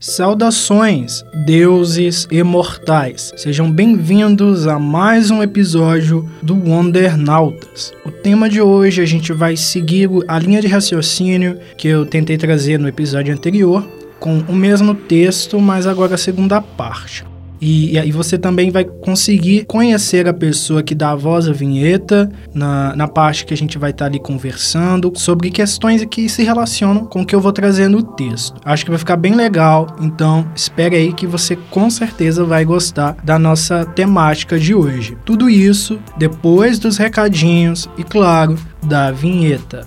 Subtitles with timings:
[0.00, 3.32] Saudações, deuses imortais!
[3.36, 7.92] Sejam bem-vindos a mais um episódio do Wondernautas.
[8.06, 12.38] O tema de hoje a gente vai seguir a linha de raciocínio que eu tentei
[12.38, 13.84] trazer no episódio anterior,
[14.20, 17.24] com o mesmo texto, mas agora a segunda parte.
[17.60, 22.30] E, aí você também vai conseguir conhecer a pessoa que dá a voz à vinheta,
[22.54, 26.42] na, na parte que a gente vai estar tá ali conversando sobre questões que se
[26.42, 28.60] relacionam com o que eu vou trazer no texto.
[28.64, 33.16] Acho que vai ficar bem legal, então espere aí que você com certeza vai gostar
[33.24, 35.16] da nossa temática de hoje.
[35.24, 39.86] Tudo isso depois dos recadinhos e, claro, da vinheta.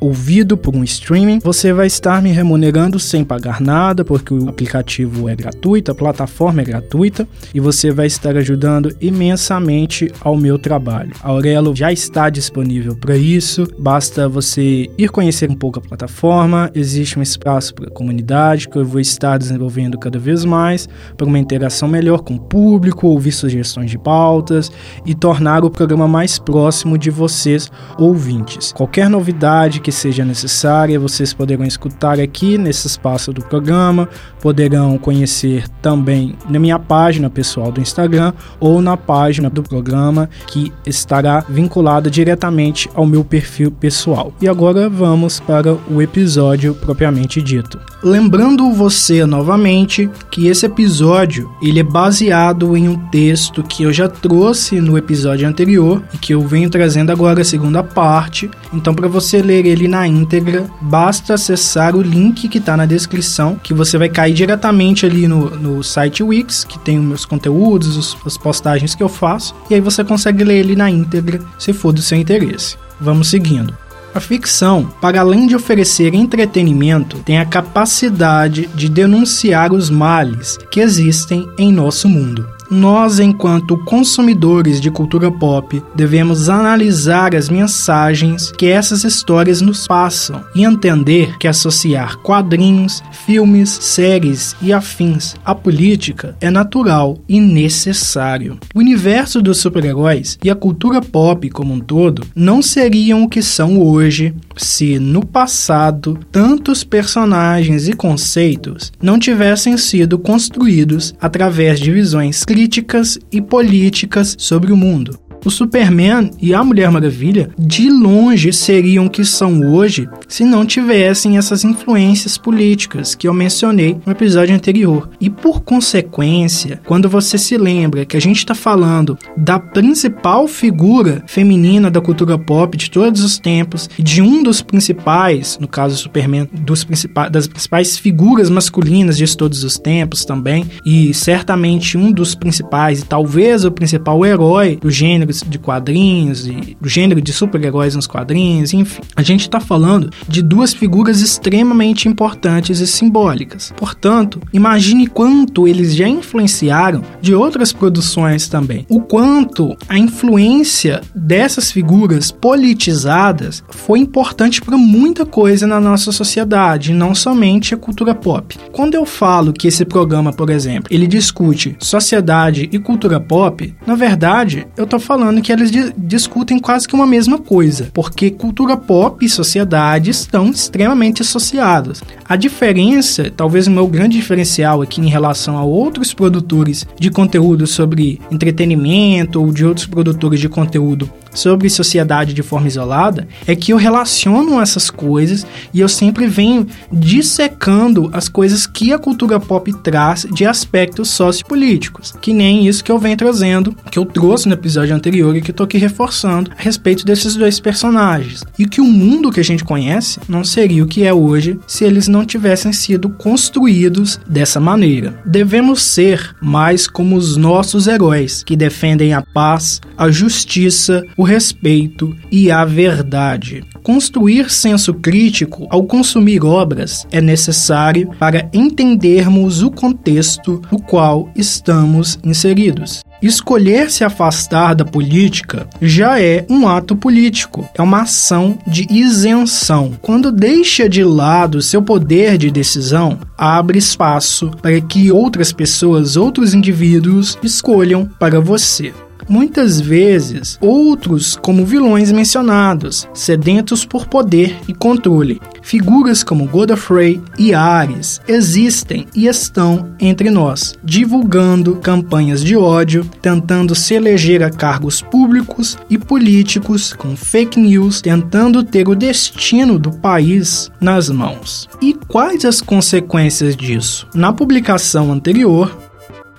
[0.00, 5.28] ouvido por um streaming, você vai estar me remunerando sem pagar nada, porque o aplicativo
[5.28, 11.12] é gratuito, a plataforma é gratuita e você vai estar ajudando imensamente ao meu trabalho.
[11.22, 16.70] A Aurelo já está disponível para isso, basta você ir conhecer um pouco a plataforma,
[16.74, 21.26] existe um espaço para a comunidade que eu vou estar desenvolvendo cada vez mais para
[21.26, 24.70] uma interação melhor com o público, ouvir sugestões de pautas
[25.04, 28.72] e tornar o programa mais próximo de vocês ouvintes.
[28.72, 34.08] Qualquer Qualquer novidade que seja necessária, vocês poderão escutar aqui nesse espaço do programa,
[34.40, 40.72] poderão conhecer também na minha página pessoal do Instagram ou na página do programa que
[40.84, 44.32] estará vinculada diretamente ao meu perfil pessoal.
[44.40, 47.78] E agora vamos para o episódio propriamente dito.
[48.02, 54.08] Lembrando você novamente que esse episódio ele é baseado em um texto que eu já
[54.08, 58.50] trouxe no episódio anterior e que eu venho trazendo agora a segunda parte.
[58.72, 63.60] Então para você ler ele na íntegra, basta acessar o link que está na descrição,
[63.62, 67.96] que você vai cair diretamente ali no, no site Wix, que tem os meus conteúdos,
[67.96, 71.72] os, as postagens que eu faço, e aí você consegue ler ele na íntegra, se
[71.72, 72.76] for do seu interesse.
[73.00, 73.76] Vamos seguindo.
[74.14, 80.80] A ficção, para além de oferecer entretenimento, tem a capacidade de denunciar os males que
[80.80, 82.55] existem em nosso mundo.
[82.70, 90.42] Nós, enquanto consumidores de cultura pop, devemos analisar as mensagens que essas histórias nos passam
[90.54, 98.58] e entender que associar quadrinhos, filmes, séries e afins à política é natural e necessário.
[98.74, 103.42] O universo dos super-heróis e a cultura pop como um todo não seriam o que
[103.42, 111.92] são hoje se no passado tantos personagens e conceitos não tivessem sido construídos através de
[111.92, 115.25] visões críticas e políticas sobre o mundo.
[115.46, 120.66] O Superman e a Mulher Maravilha de longe seriam o que são hoje se não
[120.66, 125.08] tivessem essas influências políticas que eu mencionei no episódio anterior.
[125.20, 131.22] E por consequência, quando você se lembra que a gente está falando da principal figura
[131.28, 135.96] feminina da cultura pop de todos os tempos e de um dos principais, no caso
[135.96, 142.10] Superman, dos principais, das principais figuras masculinas de todos os tempos também, e certamente um
[142.10, 147.32] dos principais e talvez o principal herói do gênero de quadrinhos e do gênero de
[147.32, 149.02] super-heróis nos quadrinhos, enfim.
[149.14, 153.72] A gente está falando de duas figuras extremamente importantes e simbólicas.
[153.76, 158.86] Portanto, imagine quanto eles já influenciaram de outras produções também.
[158.88, 166.92] O quanto a influência dessas figuras politizadas foi importante para muita coisa na nossa sociedade,
[166.92, 168.56] não somente a cultura pop.
[168.72, 173.94] Quando eu falo que esse programa, por exemplo, ele discute sociedade e cultura pop, na
[173.94, 178.76] verdade, eu tô falando falando que eles discutem quase que uma mesma coisa, porque cultura
[178.76, 182.00] pop e sociedade estão extremamente associados.
[182.28, 187.66] A diferença, talvez o meu grande diferencial aqui em relação a outros produtores de conteúdo
[187.66, 193.72] sobre entretenimento ou de outros produtores de conteúdo sobre sociedade de forma isolada é que
[193.72, 199.72] eu relaciono essas coisas e eu sempre venho dissecando as coisas que a cultura pop
[199.82, 204.54] traz de aspectos sociopolíticos, que nem isso que eu venho trazendo, que eu trouxe no
[204.54, 208.42] episódio anterior e que eu tô aqui reforçando a respeito desses dois personagens.
[208.58, 211.84] E que o mundo que a gente conhece não seria o que é hoje se
[211.84, 215.20] eles não tivessem sido construídos dessa maneira.
[215.24, 222.16] Devemos ser mais como os nossos heróis, que defendem a paz, a justiça, o respeito
[222.30, 223.62] e a verdade.
[223.82, 232.18] Construir senso crítico ao consumir obras é necessário para entendermos o contexto no qual estamos
[232.24, 233.04] inseridos.
[233.22, 239.92] Escolher se afastar da política já é um ato político, é uma ação de isenção.
[240.02, 246.52] Quando deixa de lado seu poder de decisão, abre espaço para que outras pessoas, outros
[246.52, 248.92] indivíduos escolham para você
[249.28, 255.40] muitas vezes outros como vilões mencionados, sedentos por poder e controle.
[255.62, 263.74] Figuras como Godfrey e Ares existem e estão entre nós, divulgando campanhas de ódio, tentando
[263.74, 269.90] se eleger a cargos públicos e políticos com fake news, tentando ter o destino do
[269.90, 271.68] país nas mãos.
[271.82, 274.06] E quais as consequências disso?
[274.14, 275.76] Na publicação anterior,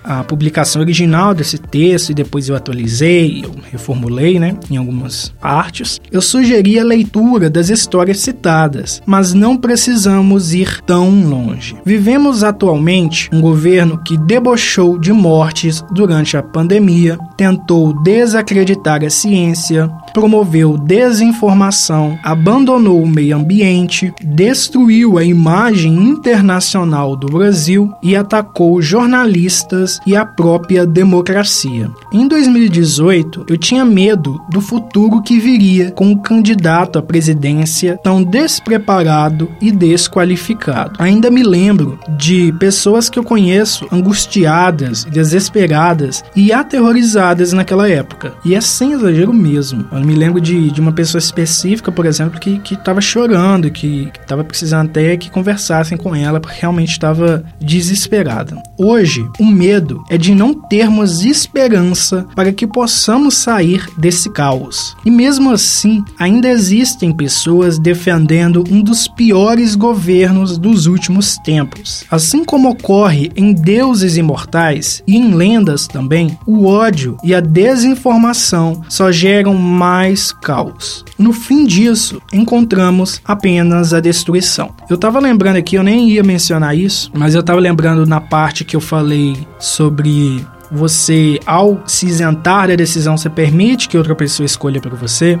[0.08, 6.00] a publicação original desse texto e depois eu atualizei, eu reformulei, né, em algumas partes.
[6.10, 11.76] Eu sugeri a leitura das histórias citadas, mas não precisamos ir tão longe.
[11.84, 19.90] Vivemos atualmente um governo que debochou de mortes durante a pandemia, tentou desacreditar a ciência,
[20.18, 30.00] promoveu desinformação, abandonou o meio ambiente, destruiu a imagem internacional do Brasil e atacou jornalistas
[30.04, 31.88] e a própria democracia.
[32.12, 38.20] Em 2018, eu tinha medo do futuro que viria com o candidato à presidência tão
[38.20, 40.94] despreparado e desqualificado.
[40.98, 48.34] Ainda me lembro de pessoas que eu conheço angustiadas, desesperadas e aterrorizadas naquela época.
[48.44, 49.86] E é sem exagero mesmo.
[49.92, 54.42] Eu me lembro de, de uma pessoa específica, por exemplo, que estava chorando, que estava
[54.42, 58.56] precisando até que conversassem com ela, porque realmente estava desesperada.
[58.78, 64.96] Hoje, o medo é de não termos esperança para que possamos sair desse caos.
[65.04, 72.04] E mesmo assim, ainda existem pessoas defendendo um dos piores governos dos últimos tempos.
[72.10, 78.82] Assim como ocorre em deuses imortais e em lendas também, o ódio e a desinformação
[78.88, 79.87] só geram mais
[80.32, 81.04] caos.
[81.18, 84.74] No fim disso, encontramos apenas a destruição.
[84.88, 88.64] Eu tava lembrando aqui, eu nem ia mencionar isso, mas eu tava lembrando na parte
[88.64, 94.44] que eu falei sobre você, ao se isentar da decisão, você permite que outra pessoa
[94.44, 95.38] escolha por você.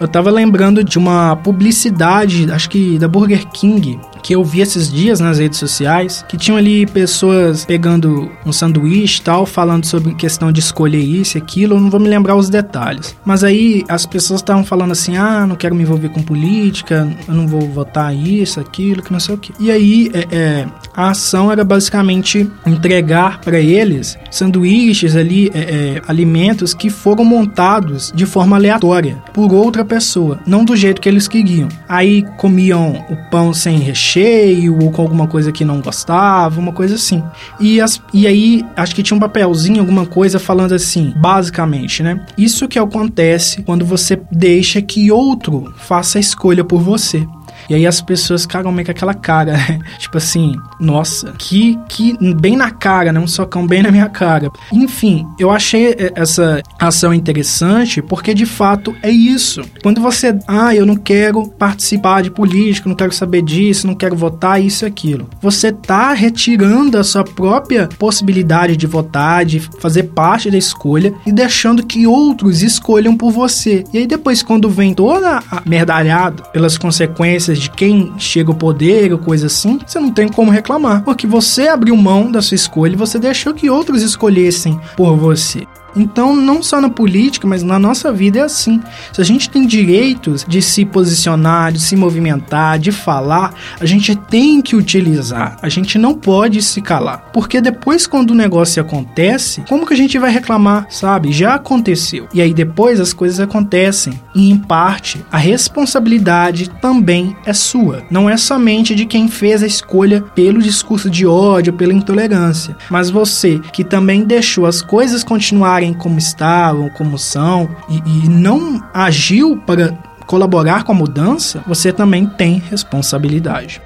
[0.00, 4.92] Eu tava lembrando de uma publicidade, acho que da Burger King, que eu vi esses
[4.92, 10.14] dias nas redes sociais, que tinham ali pessoas pegando um sanduíche e tal, falando sobre
[10.14, 13.16] questão de escolher isso e aquilo, eu não vou me lembrar os detalhes.
[13.24, 17.34] Mas aí as pessoas estavam falando assim: ah, não quero me envolver com política, eu
[17.34, 19.54] não vou votar isso, aquilo, que não sei o que.
[19.60, 20.66] E aí é, é,
[20.96, 28.12] a ação era basicamente entregar para eles sanduíches ali, é, é, alimentos que foram montados
[28.14, 31.68] de forma aleatória por outra pessoa, não do jeito que eles queriam.
[31.88, 36.72] Aí comiam o pão sem recheio cheio ou com alguma coisa que não gostava, uma
[36.72, 37.22] coisa assim.
[37.60, 42.24] E, as, e aí, acho que tinha um papelzinho, alguma coisa falando assim, basicamente, né?
[42.38, 47.26] Isso que acontece quando você deixa que outro faça a escolha por você.
[47.68, 49.78] E aí as pessoas ficam meio com aquela cara, né?
[49.98, 53.20] Tipo assim, nossa, que, que bem na cara, né?
[53.20, 54.50] Um socão bem na minha cara.
[54.72, 59.62] Enfim, eu achei essa ação interessante porque de fato é isso.
[59.82, 64.16] Quando você, ah, eu não quero participar de política, não quero saber disso, não quero
[64.16, 65.28] votar isso e aquilo.
[65.40, 71.32] Você tá retirando a sua própria possibilidade de votar, de fazer parte da escolha e
[71.32, 73.84] deixando que outros escolham por você.
[73.92, 79.12] E aí depois quando vem toda a merdalhada pelas consequências de quem chega ao poder
[79.12, 82.92] ou coisa assim, você não tem como reclamar, porque você abriu mão da sua escolha
[82.92, 85.66] e você deixou que outros escolhessem por você.
[85.96, 88.80] Então, não só na política, mas na nossa vida é assim.
[89.12, 94.14] Se a gente tem direitos de se posicionar, de se movimentar, de falar, a gente
[94.14, 95.58] tem que utilizar.
[95.62, 97.30] A gente não pode se calar.
[97.32, 101.32] Porque depois, quando o negócio acontece, como que a gente vai reclamar, sabe?
[101.32, 102.28] Já aconteceu.
[102.32, 104.20] E aí depois as coisas acontecem.
[104.34, 108.04] E em parte, a responsabilidade também é sua.
[108.10, 113.10] Não é somente de quem fez a escolha pelo discurso de ódio, pela intolerância, mas
[113.10, 118.82] você que também deixou as coisas continuarem estarem como estavam, como são, e, e não
[118.92, 119.92] agiu para
[120.26, 123.80] colaborar com a mudança, você também tem responsabilidade.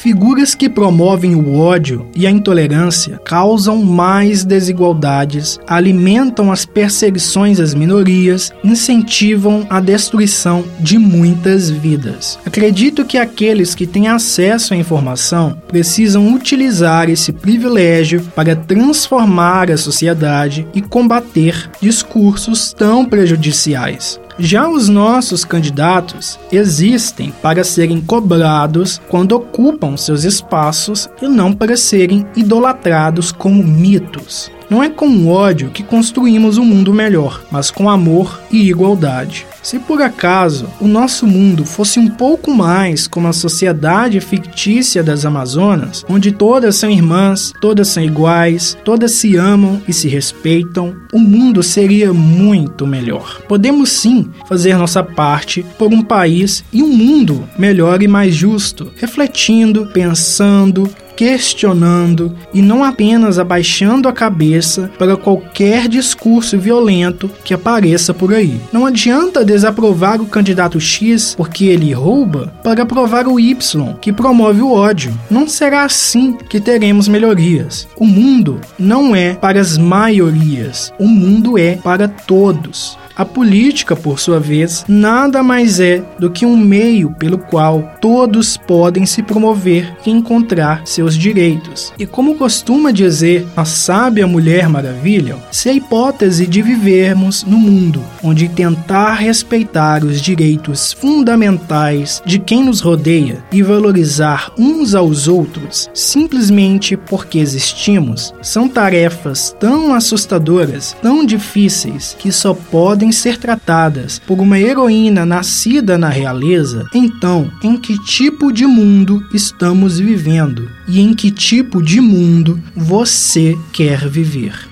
[0.00, 7.74] Figuras que promovem o ódio e a intolerância causam mais desigualdades, alimentam as perseguições às
[7.74, 12.38] minorias, incentivam a destruição de muitas vidas.
[12.46, 19.76] Acredito que aqueles que têm acesso à informação precisam utilizar esse privilégio para transformar a
[19.76, 24.20] sociedade e combater discursos tão prejudiciais.
[24.40, 31.76] Já os nossos candidatos existem para serem cobrados quando ocupam seus espaços e não para
[31.76, 34.48] serem idolatrados como mitos.
[34.70, 39.46] Não é com ódio que construímos um mundo melhor, mas com amor e igualdade.
[39.62, 45.24] Se por acaso o nosso mundo fosse um pouco mais como a sociedade fictícia das
[45.24, 51.18] Amazonas, onde todas são irmãs, todas são iguais, todas se amam e se respeitam, o
[51.18, 53.40] mundo seria muito melhor.
[53.48, 58.92] Podemos sim fazer nossa parte por um país e um mundo melhor e mais justo,
[58.96, 68.14] refletindo, pensando, questionando e não apenas abaixando a cabeça para qualquer discurso violento que apareça
[68.14, 68.60] por aí.
[68.72, 74.62] Não adianta desaprovar o candidato X porque ele rouba para aprovar o Y, que promove
[74.62, 75.12] o ódio.
[75.28, 77.88] Não será assim que teremos melhorias.
[77.96, 82.96] O mundo não é para as maiorias, o mundo é para todos.
[83.18, 88.56] A política, por sua vez, nada mais é do que um meio pelo qual todos
[88.56, 91.92] podem se promover e encontrar seus direitos.
[91.98, 98.00] E como costuma dizer a sábia Mulher Maravilha, se a hipótese de vivermos no mundo
[98.22, 105.90] onde tentar respeitar os direitos fundamentais de quem nos rodeia e valorizar uns aos outros
[105.92, 114.40] simplesmente porque existimos são tarefas tão assustadoras, tão difíceis que só podem ser tratadas por
[114.40, 121.14] uma heroína nascida na realeza, então em que tipo de mundo estamos vivendo e em
[121.14, 124.68] que tipo de mundo você quer viver?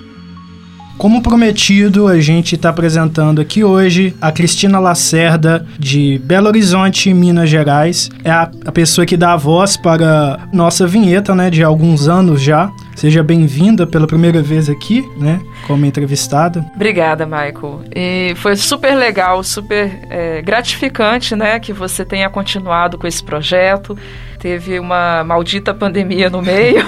[0.99, 7.50] Como prometido, a gente está apresentando aqui hoje a Cristina Lacerda, de Belo Horizonte, Minas
[7.50, 8.11] Gerais.
[8.25, 12.40] É a, a pessoa que dá a voz para nossa vinheta, né, de alguns anos
[12.40, 12.73] já.
[12.96, 16.64] Seja bem-vinda pela primeira vez aqui, né, como entrevistada.
[16.74, 17.82] Obrigada, Michael.
[17.94, 23.98] E foi super legal, super é, gratificante, né, que você tenha continuado com esse projeto.
[24.38, 26.86] Teve uma maldita pandemia no meio.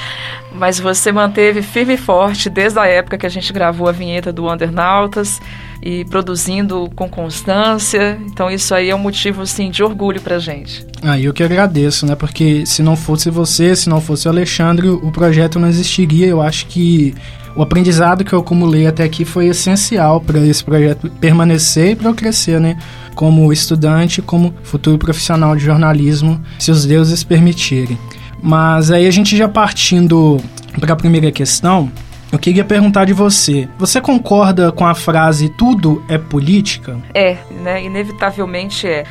[0.52, 4.32] mas você manteve firme e forte desde a época que a gente gravou a vinheta
[4.32, 5.40] do Undernautas
[5.82, 8.18] e produzindo com constância.
[8.26, 10.86] Então isso aí é um motivo assim de orgulho pra gente.
[11.02, 12.14] Ah, eu que agradeço, né?
[12.14, 16.26] Porque se não fosse você, se não fosse o Alexandre, o projeto não existiria.
[16.26, 17.14] Eu acho que
[17.54, 22.10] o aprendizado que eu acumulei até aqui foi essencial para esse projeto permanecer e para
[22.10, 22.76] eu crescer, né?
[23.14, 27.98] Como estudante, como futuro profissional de jornalismo, se os deuses permitirem.
[28.42, 30.38] Mas aí a gente já partindo
[30.78, 31.90] para a primeira questão,
[32.36, 33.66] eu queria perguntar de você.
[33.78, 36.98] Você concorda com a frase tudo é política?
[37.14, 37.82] É, né?
[37.82, 39.04] Inevitavelmente é.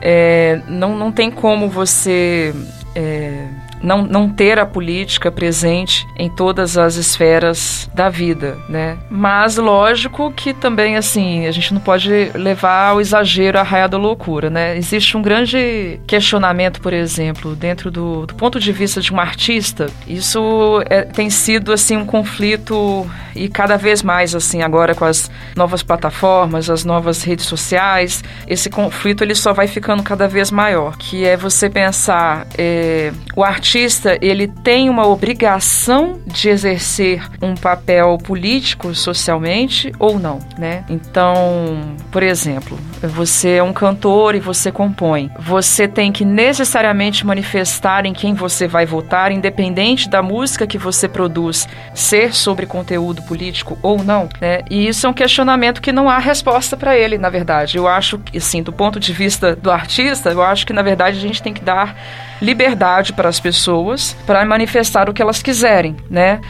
[0.00, 2.54] é não, não tem como você
[2.94, 3.48] é,
[3.82, 8.98] não, não ter a política presente em todas as esferas da vida, né?
[9.10, 13.96] Mas lógico que também assim a gente não pode levar ao exagero a raia da
[13.96, 14.76] loucura, né?
[14.76, 19.86] Existe um grande questionamento, por exemplo, dentro do, do ponto de vista de um artista.
[20.06, 25.30] Isso é, tem sido assim um conflito e cada vez mais assim agora com as
[25.56, 30.96] novas plataformas, as novas redes sociais, esse conflito ele só vai ficando cada vez maior,
[30.96, 37.54] que é você pensar é, o artista artista ele tem uma obrigação de exercer um
[37.54, 40.84] papel político socialmente ou não, né?
[40.88, 45.30] Então, por exemplo, você é um cantor e você compõe.
[45.38, 51.08] Você tem que necessariamente manifestar em quem você vai votar, independente da música que você
[51.08, 54.62] produz ser sobre conteúdo político ou não, né?
[54.68, 57.76] E isso é um questionamento que não há resposta para ele, na verdade.
[57.76, 61.18] Eu acho que, assim, do ponto de vista do artista, eu acho que na verdade
[61.18, 61.96] a gente tem que dar
[62.40, 66.40] liberdade para as pessoas para manifestar o que elas quiserem, né?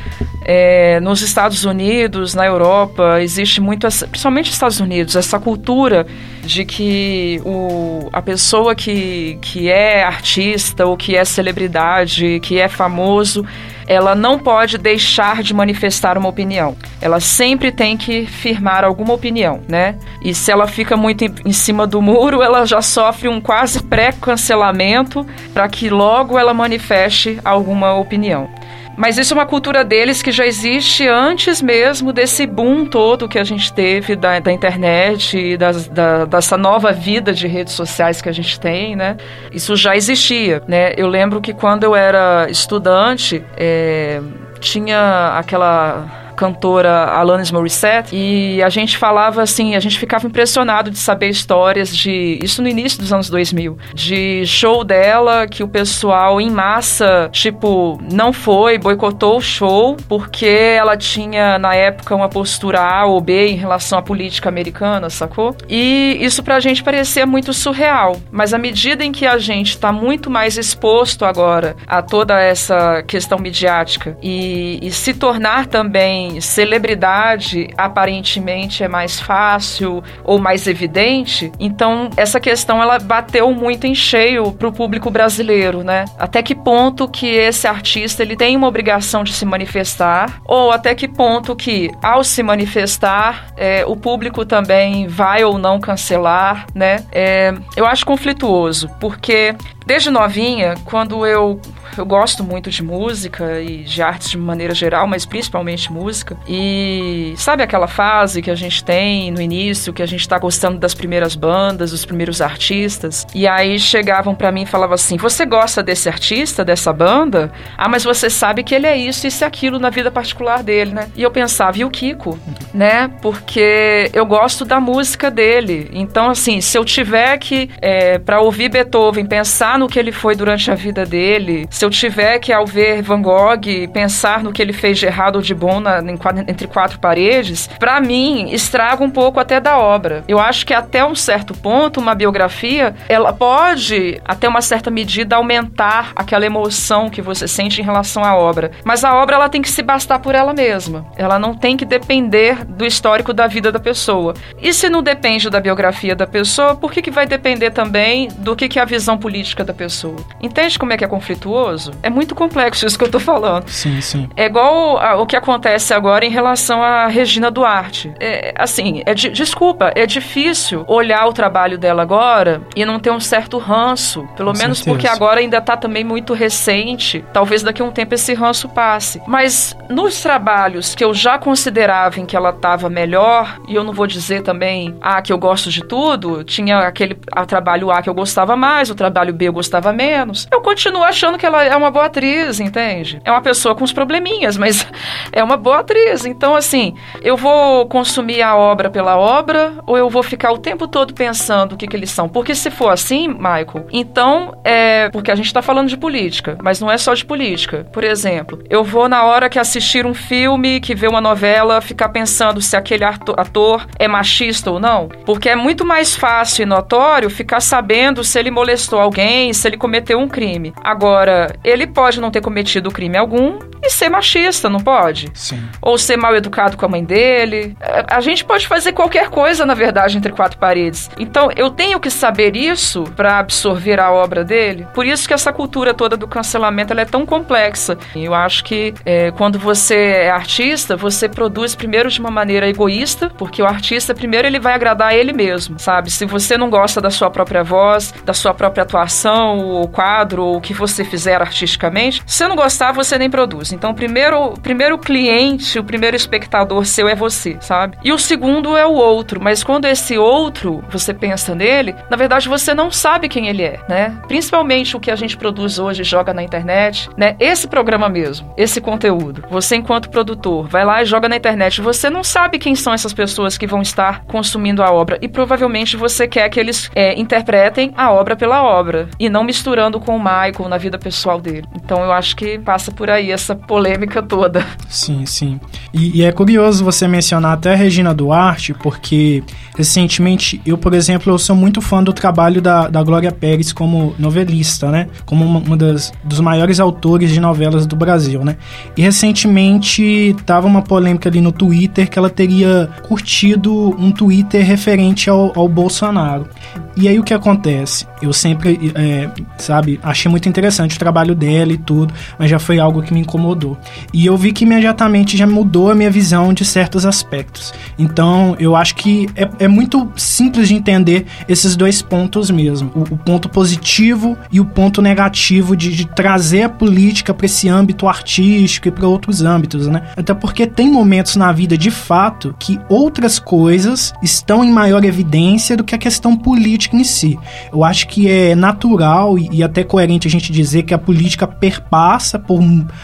[0.43, 6.07] É, nos Estados Unidos, na Europa, existe muito, principalmente nos Estados Unidos, essa cultura
[6.43, 12.69] de que o, a pessoa que, que é artista ou que é celebridade, que é
[12.69, 13.45] famoso,
[13.87, 16.77] ela não pode deixar de manifestar uma opinião.
[17.01, 19.97] Ela sempre tem que firmar alguma opinião, né?
[20.23, 23.83] E se ela fica muito em, em cima do muro, ela já sofre um quase
[23.83, 28.49] pré-cancelamento para que logo ela manifeste alguma opinião.
[28.97, 33.39] Mas isso é uma cultura deles que já existe antes mesmo desse boom todo que
[33.39, 38.29] a gente teve da, da internet, das, da, dessa nova vida de redes sociais que
[38.29, 39.17] a gente tem, né?
[39.53, 40.93] Isso já existia, né?
[40.97, 44.21] Eu lembro que quando eu era estudante, é,
[44.61, 50.99] tinha aquela cantora Alanis Morissette, e a gente falava assim, a gente ficava impressionado de
[50.99, 56.41] saber histórias de, isso no início dos anos 2000, de show dela que o pessoal
[56.41, 62.81] em massa, tipo, não foi, boicotou o show porque ela tinha na época uma postura
[62.81, 65.55] A ou B em relação à política americana, sacou?
[65.69, 69.93] E isso pra gente parecia muito surreal, mas à medida em que a gente tá
[69.93, 77.71] muito mais exposto agora a toda essa questão midiática e, e se tornar também celebridade
[77.79, 84.53] aparentemente é mais fácil ou mais evidente, então essa questão ela bateu muito em cheio
[84.53, 86.05] pro público brasileiro, né?
[86.19, 90.95] Até que ponto que esse artista ele tem uma obrigação de se manifestar ou até
[90.95, 97.05] que ponto que ao se manifestar é, o público também vai ou não cancelar, né?
[97.13, 99.55] É, eu acho conflituoso porque
[99.87, 101.61] desde novinha, quando eu
[101.97, 106.37] eu gosto muito de música e de artes de maneira geral, mas principalmente música.
[106.49, 110.79] E sabe aquela fase que a gente tem no início, que a gente tá gostando
[110.79, 113.27] das primeiras bandas, dos primeiros artistas?
[113.35, 117.53] E aí chegavam para mim e falavam assim: Você gosta desse artista, dessa banda?
[117.77, 120.93] Ah, mas você sabe que ele é isso, isso e aquilo na vida particular dele,
[120.93, 121.09] né?
[121.17, 122.39] E eu pensava, e o Kiko?
[122.73, 123.11] Né?
[123.21, 125.91] Porque eu gosto da música dele.
[125.93, 130.37] Então, assim, se eu tiver que, é, para ouvir Beethoven, pensar no que ele foi
[130.37, 134.61] durante a vida dele, se eu tiver que, ao ver Van Gogh, pensar no que
[134.61, 136.01] ele fez de errado ou de bom na,
[136.47, 140.23] entre quatro paredes, para mim, estraga um pouco até da obra.
[140.29, 145.37] Eu acho que até um certo ponto, uma biografia, ela pode, até uma certa medida,
[145.37, 148.73] aumentar aquela emoção que você sente em relação à obra.
[148.85, 151.07] Mas a obra, ela tem que se bastar por ela mesma.
[151.17, 154.35] Ela não tem que depender do histórico da vida da pessoa.
[154.61, 158.55] E se não depende da biografia da pessoa, por que, que vai depender também do
[158.55, 160.17] que, que é a visão política da pessoa?
[160.43, 161.70] Entende como é que é conflituoso?
[162.03, 163.69] É muito complexo isso que eu tô falando.
[163.69, 164.29] Sim, sim.
[164.37, 168.13] É igual a, o que acontece agora em relação a Regina Duarte.
[168.21, 173.11] É, assim, é de, desculpa, é difícil olhar o trabalho dela agora e não ter
[173.11, 174.27] um certo ranço.
[174.37, 174.97] Pelo Com menos certeza.
[174.97, 177.25] porque agora ainda tá também muito recente.
[177.33, 179.21] Talvez daqui a um tempo esse ranço passe.
[179.27, 183.93] Mas nos trabalhos que eu já considerava em que ela tava melhor, e eu não
[183.93, 188.09] vou dizer também, ah, que eu gosto de tudo, tinha aquele a trabalho A que
[188.09, 190.47] eu gostava mais, o trabalho B eu gostava menos.
[190.51, 193.21] Eu continuo achando que ela é uma boa atriz, entende?
[193.25, 194.87] É uma pessoa com uns probleminhas, mas
[195.33, 196.25] é uma boa atriz.
[196.25, 200.87] Então, assim, eu vou consumir a obra pela obra ou eu vou ficar o tempo
[200.87, 202.29] todo pensando o que, que eles são?
[202.29, 205.09] Porque se for assim, Michael, então é.
[205.11, 207.87] Porque a gente tá falando de política, mas não é só de política.
[207.93, 212.09] Por exemplo, eu vou na hora que assistir um filme, que vê uma novela, ficar
[212.11, 215.09] pensando se aquele ator é machista ou não.
[215.25, 219.77] Porque é muito mais fácil e notório ficar sabendo se ele molestou alguém, se ele
[219.77, 220.73] cometeu um crime.
[220.83, 225.31] Agora, ele pode não ter cometido crime algum e ser machista, não pode?
[225.35, 225.63] Sim.
[225.81, 227.77] Ou ser mal educado com a mãe dele.
[227.81, 231.11] É, a gente pode fazer qualquer coisa, na verdade, entre quatro paredes.
[231.19, 234.87] Então, eu tenho que saber isso para absorver a obra dele.
[234.95, 237.97] Por isso que essa cultura toda do cancelamento ela é tão complexa.
[238.15, 243.31] Eu acho que é, quando você é artista, você produz primeiro de uma maneira egoísta,
[243.37, 246.11] porque o artista primeiro ele vai agradar a ele mesmo, sabe?
[246.11, 250.57] Se você não gosta da sua própria voz, da sua própria atuação, ou quadro, ou
[250.57, 253.70] o que você fizer artisticamente, se você não gostar, você nem produz.
[253.73, 257.99] Então, o primeiro, o primeiro cliente, o primeiro espectador seu é você, sabe?
[258.03, 262.49] E o segundo é o outro, mas quando esse outro, você pensa nele, na verdade
[262.49, 264.17] você não sabe quem ele é, né?
[264.29, 267.37] Principalmente o que a gente produz hoje, joga na internet, né?
[267.39, 269.45] Esse programa mesmo, esse conteúdo.
[269.51, 273.13] Você, enquanto produtor, vai lá e joga na internet, você não sabe quem são essas
[273.13, 277.93] pessoas que vão estar consumindo a obra e provavelmente você quer que eles é, interpretem
[277.97, 281.67] a obra pela obra e não misturando com o Michael na vida pessoal dele.
[281.75, 284.65] Então eu acho que passa por aí essa polêmica toda.
[284.89, 285.61] Sim, sim.
[285.93, 289.43] E, e, é curioso você mencionar até a Regina Duarte, porque
[289.77, 294.15] recentemente eu, por exemplo, eu sou muito fã do trabalho da, da Glória Pérez como
[294.19, 295.09] novelista, né?
[295.25, 298.57] Como uma, uma das, dos maiores autores de novelas do Brasil, né?
[298.97, 305.31] E recentemente tava uma polêmica ali no Twitter que ela teria curtido um Twitter referente
[305.31, 306.49] ao, ao Bolsonaro.
[306.97, 308.07] E aí o que acontece?
[308.21, 312.79] Eu sempre, é, sabe, achei muito interessante o trabalho dela e tudo, mas já foi
[312.79, 313.77] algo que me incomodou rodou.
[314.13, 317.73] E eu vi que imediatamente já mudou a minha visão de certos aspectos.
[317.99, 322.91] Então, eu acho que é, é muito simples de entender esses dois pontos mesmo.
[322.95, 327.69] O, o ponto positivo e o ponto negativo de, de trazer a política para esse
[327.69, 330.03] âmbito artístico e para outros âmbitos, né?
[330.17, 335.77] Até porque tem momentos na vida, de fato, que outras coisas estão em maior evidência
[335.77, 337.39] do que a questão política em si.
[337.73, 341.47] Eu acho que é natural e, e até coerente a gente dizer que a política
[341.47, 342.61] perpassa por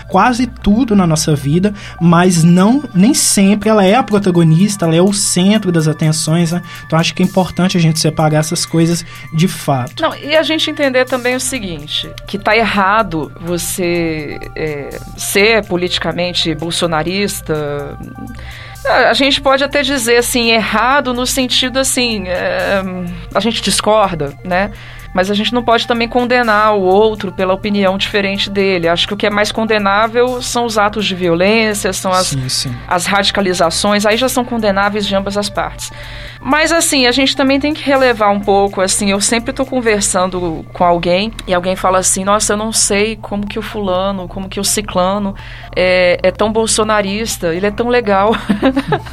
[0.08, 5.00] quase tudo na nossa vida, mas não nem sempre ela é a protagonista, ela é
[5.00, 6.60] o centro das atenções, né?
[6.84, 10.02] Então acho que é importante a gente separar essas coisas de fato.
[10.02, 16.52] Não, e a gente entender também o seguinte, que tá errado você é, ser politicamente
[16.56, 17.96] bolsonarista
[18.88, 22.82] a gente pode até dizer assim, errado no sentido assim, é,
[23.34, 24.70] a gente discorda, né?
[25.16, 28.86] Mas a gente não pode também condenar o outro pela opinião diferente dele.
[28.86, 32.46] Acho que o que é mais condenável são os atos de violência, são as, sim,
[32.50, 32.76] sim.
[32.86, 35.90] as radicalizações, aí já são condenáveis de ambas as partes.
[36.38, 40.66] Mas assim, a gente também tem que relevar um pouco, assim, eu sempre estou conversando
[40.70, 44.50] com alguém e alguém fala assim, nossa, eu não sei como que o fulano, como
[44.50, 45.34] que o ciclano
[45.74, 48.32] é, é tão bolsonarista, ele é tão legal.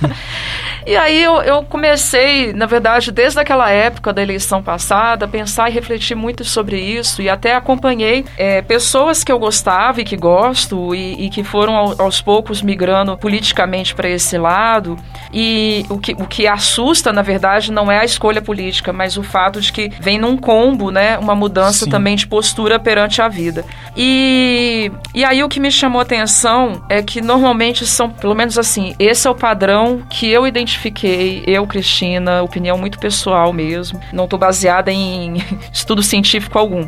[0.85, 5.69] e aí eu, eu comecei, na verdade, desde aquela época da eleição passada, a pensar
[5.69, 10.15] e refletir muito sobre isso e até acompanhei é, pessoas que eu gostava e que
[10.15, 14.97] gosto e, e que foram ao, aos poucos migrando politicamente para esse lado.
[15.33, 19.23] E o que, o que assusta, na verdade, não é a escolha política, mas o
[19.23, 21.91] fato de que vem num combo, né, uma mudança Sim.
[21.91, 23.65] também de postura perante a vida.
[23.95, 28.57] E, e aí o que me chamou a atenção é que normalmente são, pelo menos
[28.57, 34.25] assim, esse é o padrão que eu identifiquei, eu, Cristina, opinião muito pessoal mesmo, não
[34.25, 35.37] estou baseada em
[35.73, 36.87] estudo científico algum.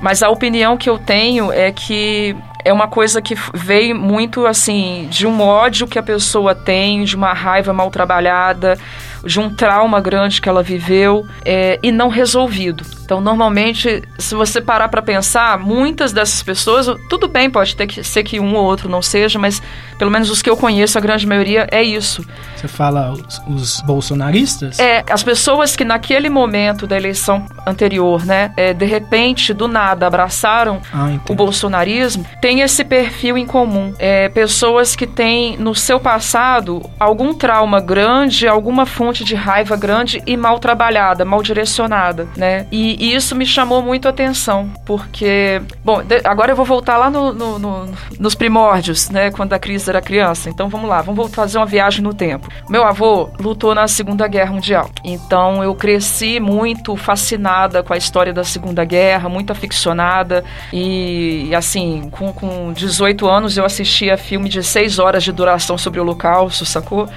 [0.00, 5.06] Mas a opinião que eu tenho é que é uma coisa que veio muito assim
[5.10, 8.78] de um ódio que a pessoa tem, de uma raiva mal trabalhada,
[9.24, 12.84] de um trauma grande que ela viveu é, e não resolvido.
[13.10, 18.04] Então, normalmente, se você parar para pensar, muitas dessas pessoas, tudo bem, pode ter que
[18.04, 19.60] ser que um ou outro não seja, mas
[19.98, 22.24] pelo menos os que eu conheço, a grande maioria é isso.
[22.54, 24.78] Você fala os, os bolsonaristas?
[24.78, 30.06] É, as pessoas que naquele momento da eleição anterior, né, é, de repente, do nada,
[30.06, 33.92] abraçaram ah, o bolsonarismo, tem esse perfil em comum.
[33.98, 40.22] É, pessoas que têm no seu passado algum trauma grande, alguma fonte de raiva grande
[40.24, 42.68] e mal trabalhada, mal direcionada, né?
[42.70, 47.08] E, e isso me chamou muito a atenção, porque, bom, agora eu vou voltar lá
[47.08, 50.50] no, no, no, nos primórdios, né, quando a Cris era criança.
[50.50, 52.46] Então vamos lá, vamos fazer uma viagem no tempo.
[52.68, 58.34] Meu avô lutou na Segunda Guerra Mundial, então eu cresci muito fascinada com a história
[58.34, 64.62] da Segunda Guerra, muito aficionada e, assim, com, com 18 anos eu assistia filme de
[64.62, 67.08] 6 horas de duração sobre o Holocausto, sacou?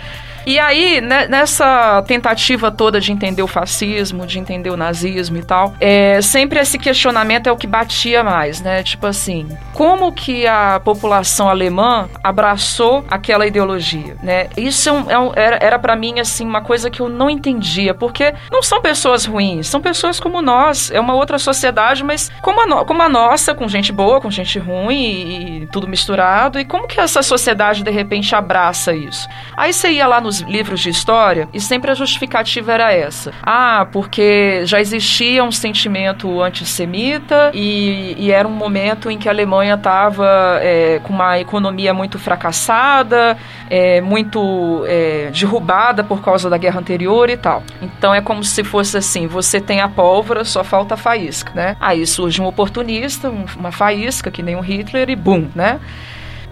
[0.45, 5.43] E aí, né, nessa tentativa toda de entender o fascismo, de entender o nazismo e
[5.43, 8.83] tal, é, sempre esse questionamento é o que batia mais, né?
[8.83, 14.47] Tipo assim, como que a população alemã abraçou aquela ideologia, né?
[14.57, 17.93] Isso é um, é um, era, para mim, assim, uma coisa que eu não entendia,
[17.93, 22.61] porque não são pessoas ruins, são pessoas como nós, é uma outra sociedade, mas como
[22.61, 26.59] a, no, como a nossa, com gente boa, com gente ruim e, e tudo misturado,
[26.59, 29.27] e como que essa sociedade, de repente, abraça isso?
[29.55, 33.31] Aí você ia lá nos nos livros de história e sempre a justificativa era essa.
[33.43, 39.31] Ah, porque já existia um sentimento antissemita e, e era um momento em que a
[39.31, 43.37] Alemanha estava é, com uma economia muito fracassada,
[43.69, 47.63] é, muito é, derrubada por causa da guerra anterior e tal.
[47.81, 51.77] Então é como se fosse assim: você tem a pólvora, só falta a faísca, né?
[51.79, 55.79] Aí surge um oportunista, um, uma faísca, que nem o Hitler, e bum, né?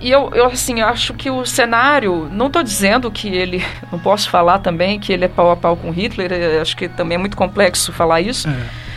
[0.01, 4.29] E eu, eu, assim, acho que o cenário, não estou dizendo que ele, não posso
[4.29, 7.37] falar também que ele é pau a pau com Hitler, acho que também é muito
[7.37, 8.49] complexo falar isso.
[8.49, 8.90] É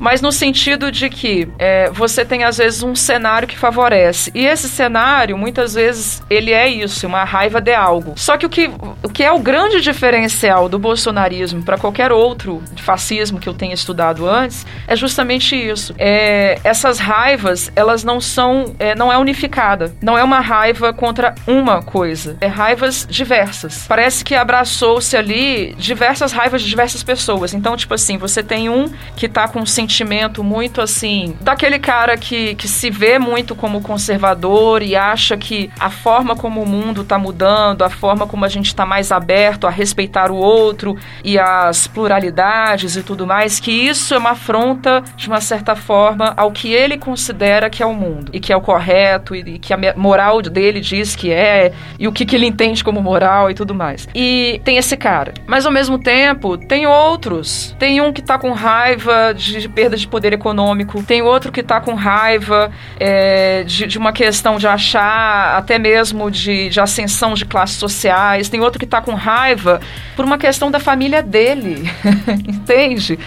[0.00, 4.32] mas no sentido de que é, você tem às vezes um cenário que favorece.
[4.34, 8.14] E esse cenário, muitas vezes, ele é isso, uma raiva de algo.
[8.16, 8.70] Só que o que,
[9.02, 13.74] o que é o grande diferencial do bolsonarismo para qualquer outro fascismo que eu tenha
[13.74, 15.94] estudado antes é justamente isso.
[15.98, 19.94] É, essas raivas, elas não são, é, não é unificada.
[20.00, 22.38] Não é uma raiva contra uma coisa.
[22.40, 23.84] É raivas diversas.
[23.86, 27.52] Parece que abraçou-se ali diversas raivas de diversas pessoas.
[27.52, 32.16] Então, tipo assim, você tem um que tá com um sentimento muito assim, daquele cara
[32.16, 37.02] que, que se vê muito como conservador e acha que a forma como o mundo
[37.02, 41.38] está mudando, a forma como a gente está mais aberto a respeitar o outro e
[41.38, 46.52] as pluralidades e tudo mais, que isso é uma afronta, de uma certa forma, ao
[46.52, 49.74] que ele considera que é o mundo e que é o correto e, e que
[49.74, 53.54] a moral dele diz que é e o que, que ele entende como moral e
[53.54, 54.08] tudo mais.
[54.14, 55.34] E tem esse cara.
[55.46, 57.74] Mas ao mesmo tempo, tem outros.
[57.78, 61.80] Tem um que tá com raiva de, perda de poder econômico, tem outro que tá
[61.80, 67.46] com raiva é, de, de, uma questão de achar, até mesmo de, de ascensão de
[67.46, 69.80] classes sociais, tem outro que tá com raiva
[70.14, 71.90] por uma questão da família dele,
[72.46, 73.18] entende?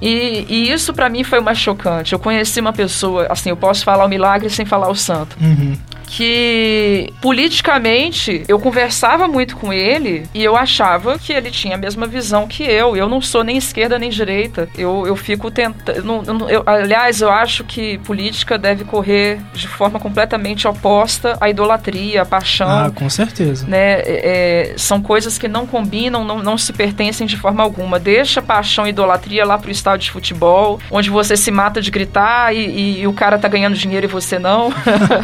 [0.00, 2.12] E, e isso para mim foi mais chocante.
[2.12, 5.36] Eu conheci uma pessoa, assim, eu posso falar o milagre sem falar o santo.
[5.40, 5.76] Uhum
[6.08, 12.06] que politicamente eu conversava muito com ele e eu achava que ele tinha a mesma
[12.06, 12.96] visão que eu.
[12.96, 14.68] Eu não sou nem esquerda nem direita.
[14.76, 16.46] Eu, eu fico tentando.
[16.64, 22.68] aliás, eu acho que política deve correr de forma completamente oposta à idolatria, à paixão.
[22.68, 23.66] Ah, com certeza.
[23.66, 24.00] Né?
[24.00, 27.98] É, é, são coisas que não combinam, não, não se pertencem de forma alguma.
[27.98, 32.54] Deixa paixão e idolatria lá pro estádio de futebol, onde você se mata de gritar
[32.54, 34.72] e, e, e o cara tá ganhando dinheiro e você não.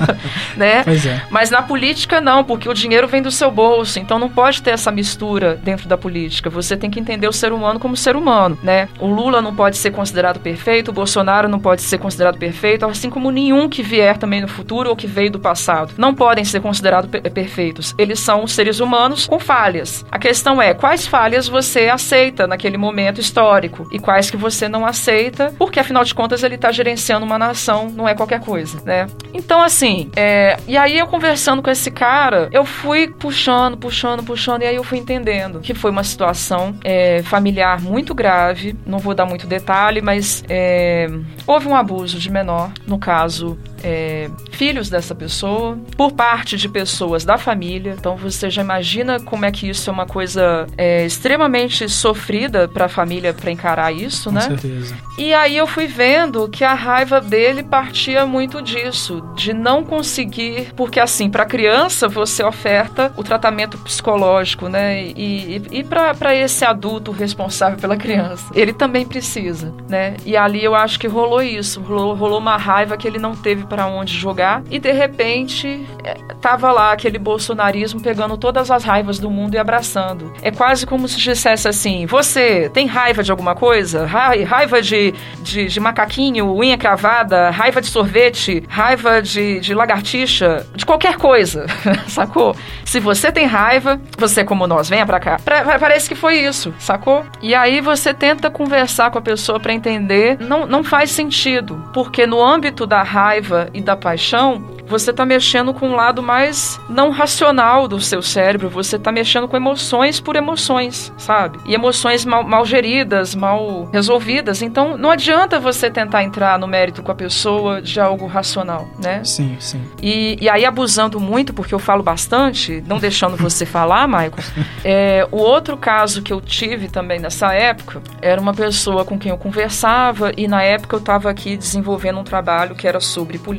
[0.57, 0.74] né?
[0.75, 0.85] Né?
[0.85, 1.23] Pois é.
[1.31, 4.71] Mas na política não, porque o dinheiro vem do seu bolso, então não pode ter
[4.71, 6.51] essa mistura dentro da política.
[6.51, 8.89] Você tem que entender o ser humano como ser humano, né?
[8.99, 13.11] O Lula não pode ser considerado perfeito, o Bolsonaro não pode ser considerado perfeito, assim
[13.11, 15.95] como nenhum que vier também no futuro ou que veio do passado.
[15.97, 17.95] Não podem ser considerados per perfeitos.
[17.99, 20.05] Eles são seres humanos com falhas.
[20.11, 24.87] A questão é quais falhas você aceita naquele momento histórico e quais que você não
[24.87, 29.07] aceita, porque afinal de contas ele está gerenciando uma nação, não é qualquer coisa, né?
[29.33, 34.63] Então, assim, é, e aí eu conversando com esse cara, eu fui puxando, puxando, puxando,
[34.63, 38.77] e aí eu fui entendendo que foi uma situação é, familiar muito grave.
[38.87, 41.09] Não vou dar muito detalhe, mas é,
[41.47, 47.25] houve um abuso de menor, no caso é, filhos dessa pessoa, por parte de pessoas
[47.25, 47.95] da família.
[47.97, 52.87] Então você já imagina como é que isso é uma coisa é, extremamente sofrida para
[52.87, 54.41] a família para encarar isso, Com né?
[54.41, 54.97] certeza.
[55.19, 60.73] E aí eu fui vendo que a raiva dele partia muito disso, de não conseguir,
[60.75, 65.03] porque assim, para criança você oferta o tratamento psicológico, né?
[65.03, 70.17] E, e, e para esse adulto responsável pela criança, ele também precisa, né?
[70.25, 73.65] E ali eu acho que rolou isso, rolou, rolou uma raiva que ele não teve
[73.75, 79.19] para onde jogar e de repente é, tava lá aquele bolsonarismo pegando todas as raivas
[79.19, 80.33] do mundo e abraçando.
[80.43, 84.07] É quase como se dissesse assim: você tem raiva de alguma coisa?
[84.07, 90.87] Raiva de, de, de macaquinho, unha cravada, raiva de sorvete, raiva de, de lagartixa, de
[90.87, 91.67] qualquer coisa,
[92.07, 92.55] sacou?
[92.85, 95.41] Se você tem raiva, você como nós, venha pra cá.
[95.45, 97.25] Pra, parece que foi isso, sacou?
[97.43, 102.25] E aí você tenta conversar com a pessoa para entender, não, não faz sentido, porque
[102.25, 107.11] no âmbito da raiva e da paixão, você está mexendo com um lado mais não
[107.11, 111.59] racional do seu cérebro, você está mexendo com emoções por emoções, sabe?
[111.67, 114.63] E emoções mal, mal, geridas, mal resolvidas.
[114.63, 119.23] Então não adianta você tentar entrar no mérito com a pessoa de algo racional, né?
[119.25, 119.81] Sim, sim.
[120.03, 124.33] E, e aí, abusando muito, porque eu falo bastante, não deixando você falar, Michael,
[124.85, 129.31] é, o outro caso que eu tive também nessa época era uma pessoa com quem
[129.31, 133.54] eu conversava e na época eu estava aqui desenvolvendo um trabalho que era sobre política,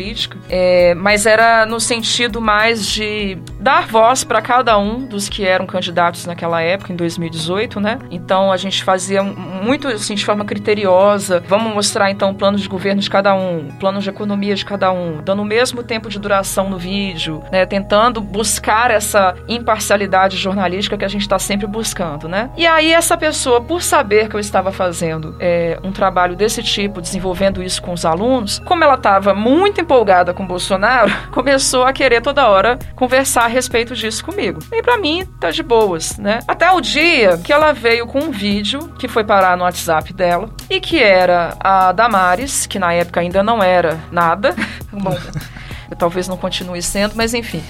[0.49, 5.65] é, mas era no sentido mais de dar voz para cada um dos que eram
[5.65, 7.99] candidatos naquela época, em 2018, né?
[8.11, 11.43] Então a gente fazia muito assim de forma criteriosa.
[11.47, 14.91] Vamos mostrar então o plano de governo de cada um, plano de economia de cada
[14.91, 17.65] um, dando o mesmo tempo de duração no vídeo, né?
[17.65, 22.49] Tentando buscar essa imparcialidade jornalística que a gente está sempre buscando, né?
[22.55, 27.01] E aí essa pessoa, por saber que eu estava fazendo é, um trabalho desse tipo,
[27.01, 32.21] desenvolvendo isso com os alunos, como ela estava muito empolgada com Bolsonaro começou a querer
[32.21, 34.59] toda hora conversar a respeito disso comigo.
[34.71, 36.39] E para mim, tá de boas, né?
[36.47, 40.49] Até o dia que ela veio com um vídeo que foi parar no WhatsApp dela
[40.69, 44.55] e que era a Damares, que na época ainda não era nada.
[45.97, 47.61] talvez não continue sendo, mas enfim.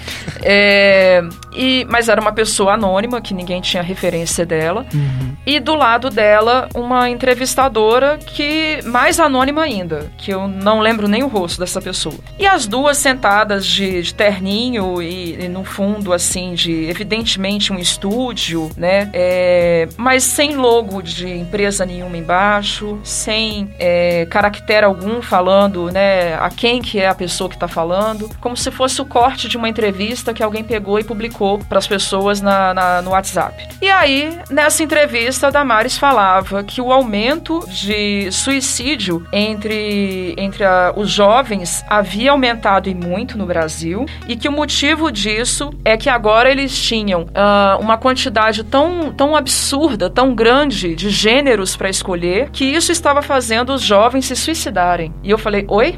[0.42, 4.86] É, e, mas era uma pessoa anônima, que ninguém tinha referência dela.
[4.94, 5.36] Uhum.
[5.46, 11.24] E do lado dela, uma entrevistadora que mais anônima ainda, que eu não lembro nem
[11.24, 12.16] o rosto dessa pessoa.
[12.38, 17.78] E as duas sentadas de, de terninho e, e, no fundo, assim, de evidentemente um
[17.80, 19.10] estúdio, né?
[19.14, 26.36] É, mas sem logo de empresa nenhuma embaixo, sem é, caractere algum falando, né?
[26.36, 29.48] A quem que é a pessoa que está falando falando, como se fosse o corte
[29.48, 33.68] de uma entrevista que alguém pegou e publicou para as pessoas na, na, no WhatsApp.
[33.82, 40.94] E aí, nessa entrevista, a Damares falava que o aumento de suicídio entre, entre a,
[40.96, 46.10] os jovens havia aumentado e muito no Brasil e que o motivo disso é que
[46.10, 52.50] agora eles tinham uh, uma quantidade tão, tão absurda, tão grande de gêneros para escolher
[52.52, 55.14] que isso estava fazendo os jovens se suicidarem.
[55.24, 55.96] E eu falei, oi?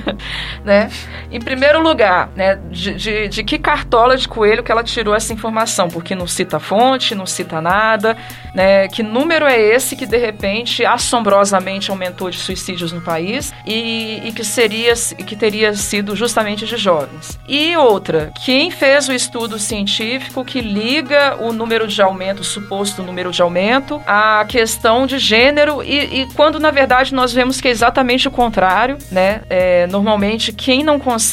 [0.64, 0.90] né?
[1.34, 5.32] Em primeiro lugar, né, de, de, de que cartola de coelho que ela tirou essa
[5.32, 5.88] informação?
[5.88, 8.16] Porque não cita fonte, não cita nada,
[8.54, 8.86] né?
[8.86, 14.30] Que número é esse que de repente assombrosamente aumentou de suicídios no país e, e
[14.30, 14.94] que seria
[15.26, 17.36] que teria sido justamente de jovens?
[17.48, 23.02] E outra, quem fez o estudo científico que liga o número de aumento, o suposto
[23.02, 27.66] número de aumento, à questão de gênero e, e quando na verdade nós vemos que
[27.66, 29.40] é exatamente o contrário, né?
[29.50, 31.23] É, normalmente quem não consegue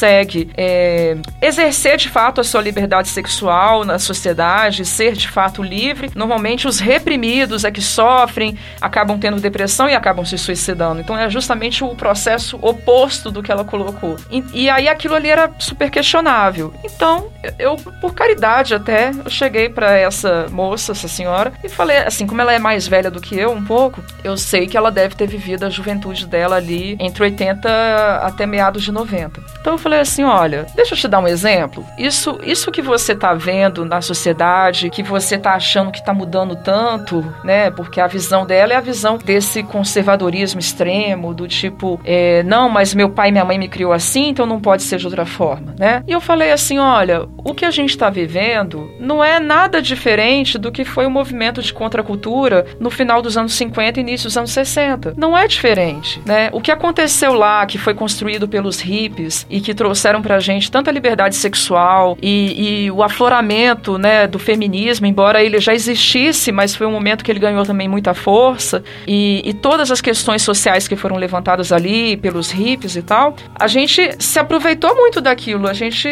[0.56, 6.66] é, exercer de fato a sua liberdade sexual na sociedade, ser de fato livre, normalmente
[6.66, 11.00] os reprimidos é que sofrem, acabam tendo depressão e acabam se suicidando.
[11.00, 14.16] Então é justamente o processo oposto do que ela colocou.
[14.30, 16.72] E, e aí aquilo ali era super questionável.
[16.84, 22.26] Então, eu, por caridade até, eu cheguei para essa moça, essa senhora, e falei, assim,
[22.26, 25.14] como ela é mais velha do que eu um pouco, eu sei que ela deve
[25.14, 29.40] ter vivido a juventude dela ali entre 80 até meados de 90.
[29.60, 31.84] Então eu falei assim, olha, deixa eu te dar um exemplo.
[31.98, 36.56] Isso, isso que você tá vendo na sociedade, que você tá achando que tá mudando
[36.56, 37.70] tanto, né?
[37.70, 42.94] Porque a visão dela é a visão desse conservadorismo extremo, do tipo, é, não, mas
[42.94, 45.74] meu pai e minha mãe me criou assim, então não pode ser de outra forma,
[45.78, 46.02] né?
[46.06, 50.58] E eu falei assim, olha, o que a gente está vivendo não é nada diferente
[50.58, 54.36] do que foi o movimento de contracultura no final dos anos 50 e início dos
[54.36, 55.14] anos 60.
[55.16, 56.50] Não é diferente, né?
[56.52, 60.90] O que aconteceu lá, que foi construído pelos hippies e que trouxeram pra gente tanta
[60.90, 66.86] liberdade sexual e, e o afloramento, né, do feminismo, embora ele já existisse, mas foi
[66.86, 70.96] um momento que ele ganhou também muita força e, e todas as questões sociais que
[70.96, 76.08] foram levantadas ali pelos hippies e tal, a gente se aproveitou muito daquilo, a gente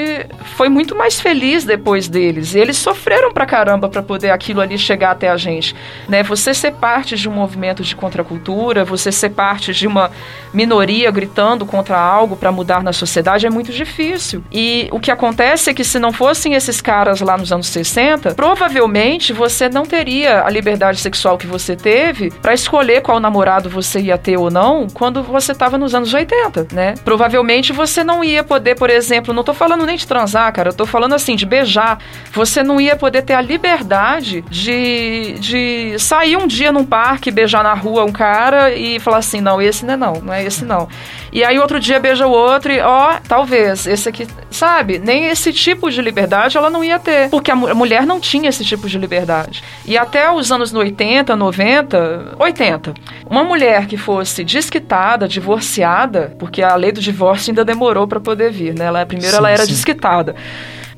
[0.57, 2.55] foi muito mais feliz depois deles.
[2.55, 5.75] Eles sofreram pra caramba para poder aquilo ali chegar até a gente,
[6.09, 6.23] né?
[6.23, 10.11] Você ser parte de um movimento de contracultura, você ser parte de uma
[10.53, 14.43] minoria gritando contra algo para mudar na sociedade é muito difícil.
[14.51, 18.35] E o que acontece é que se não fossem esses caras lá nos anos 60,
[18.35, 24.01] provavelmente você não teria a liberdade sexual que você teve para escolher qual namorado você
[24.01, 26.95] ia ter ou não quando você estava nos anos 80, né?
[27.05, 30.75] Provavelmente você não ia poder, por exemplo, não tô falando nem de transar, cara, eu
[30.75, 31.99] tô falando assim de beijar.
[32.33, 37.65] Você não ia poder ter a liberdade de, de sair um dia num parque, beijar
[37.65, 40.65] na rua um cara e falar assim: não, esse não é não, não é esse
[40.65, 40.89] não.
[41.33, 44.99] E aí outro dia beija o outro e, ó, talvez, esse aqui, sabe?
[44.99, 47.31] Nem esse tipo de liberdade ela não ia ter.
[47.31, 49.65] Porque a, a mulher não tinha esse tipo de liberdade.
[49.87, 52.95] E até os anos 80, 90, 80,
[53.29, 58.53] uma mulher que fosse desquitada, divorciada, porque a lei do divórcio ainda demorou para poder
[58.53, 58.87] vir, né?
[58.87, 59.73] Ela, primeiro sim, ela era sim.
[59.73, 60.37] desquitada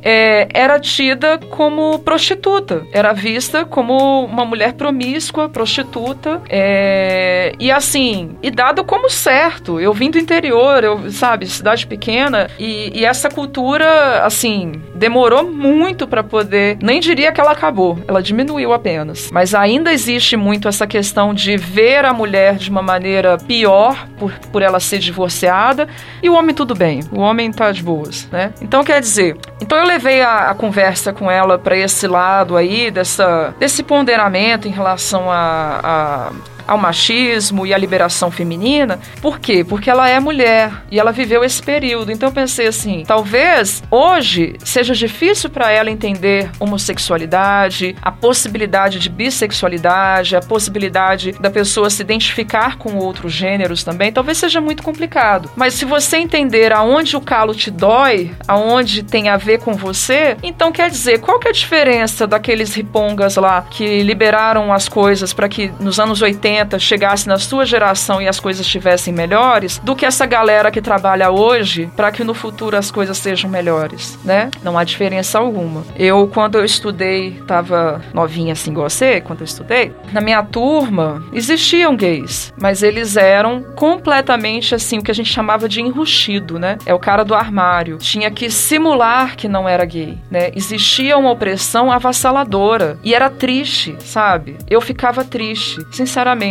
[0.03, 8.37] é, era tida como prostituta, era vista como uma mulher promíscua, prostituta, é, e assim,
[8.43, 9.81] e dado como certo.
[9.81, 16.07] Eu vim do interior, eu, sabe, cidade pequena, e, e essa cultura, assim, demorou muito
[16.07, 19.31] para poder, nem diria que ela acabou, ela diminuiu apenas.
[19.33, 24.33] Mas ainda existe muito essa questão de ver a mulher de uma maneira pior por,
[24.51, 25.89] por ela ser divorciada,
[26.23, 28.53] e o homem tudo bem, o homem tá de boas, né?
[28.61, 32.91] Então quer dizer, então eu levei a, a conversa com ela para esse lado aí,
[32.91, 36.33] dessa, desse ponderamento em relação a, a
[36.67, 38.99] ao machismo e à liberação feminina.
[39.21, 39.65] Por quê?
[39.65, 42.13] Porque ela é mulher e ela viveu esse período.
[42.13, 49.09] Então eu pensei assim, talvez hoje seja difícil para ela entender homossexualidade, a possibilidade de
[49.09, 55.51] bissexualidade, a possibilidade da pessoa se identificar com outros gêneros também, talvez seja muito complicado.
[55.57, 60.37] Mas se você entender aonde o calo te dói, aonde tem a ver com você,
[60.43, 65.33] então quer dizer, qual que é a diferença daqueles ripongas lá que liberaram as coisas
[65.33, 69.79] para que nos anos 80 80 chegasse na sua geração e as coisas estivessem melhores,
[69.79, 74.19] do que essa galera que trabalha hoje para que no futuro as coisas sejam melhores,
[74.25, 74.51] né?
[74.63, 75.85] Não há diferença alguma.
[75.97, 81.23] Eu, quando eu estudei, estava novinha assim igual você, quando eu estudei, na minha turma
[81.33, 86.77] existiam gays, mas eles eram completamente assim, o que a gente chamava de enrustido, né?
[86.85, 87.99] É o cara do armário.
[87.99, 90.51] Tinha que simular que não era gay, né?
[90.55, 94.57] Existia uma opressão avassaladora e era triste, sabe?
[94.69, 96.42] Eu ficava triste, sinceramente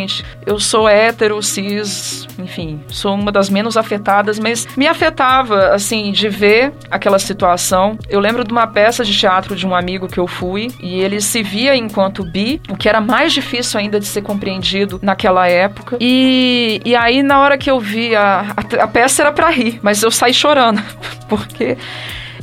[0.46, 6.30] eu sou hétero, cis, enfim, sou uma das menos afetadas, mas me afetava, assim, de
[6.30, 7.98] ver aquela situação.
[8.10, 11.22] Eu lembro de uma peça de teatro de um amigo que eu fui e ele
[11.22, 15.98] se via enquanto bi, o que era mais difícil ainda de ser compreendido naquela época.
[16.00, 19.80] E, e aí, na hora que eu vi, a, a, a peça era para rir,
[19.82, 20.82] mas eu saí chorando,
[21.28, 21.78] porque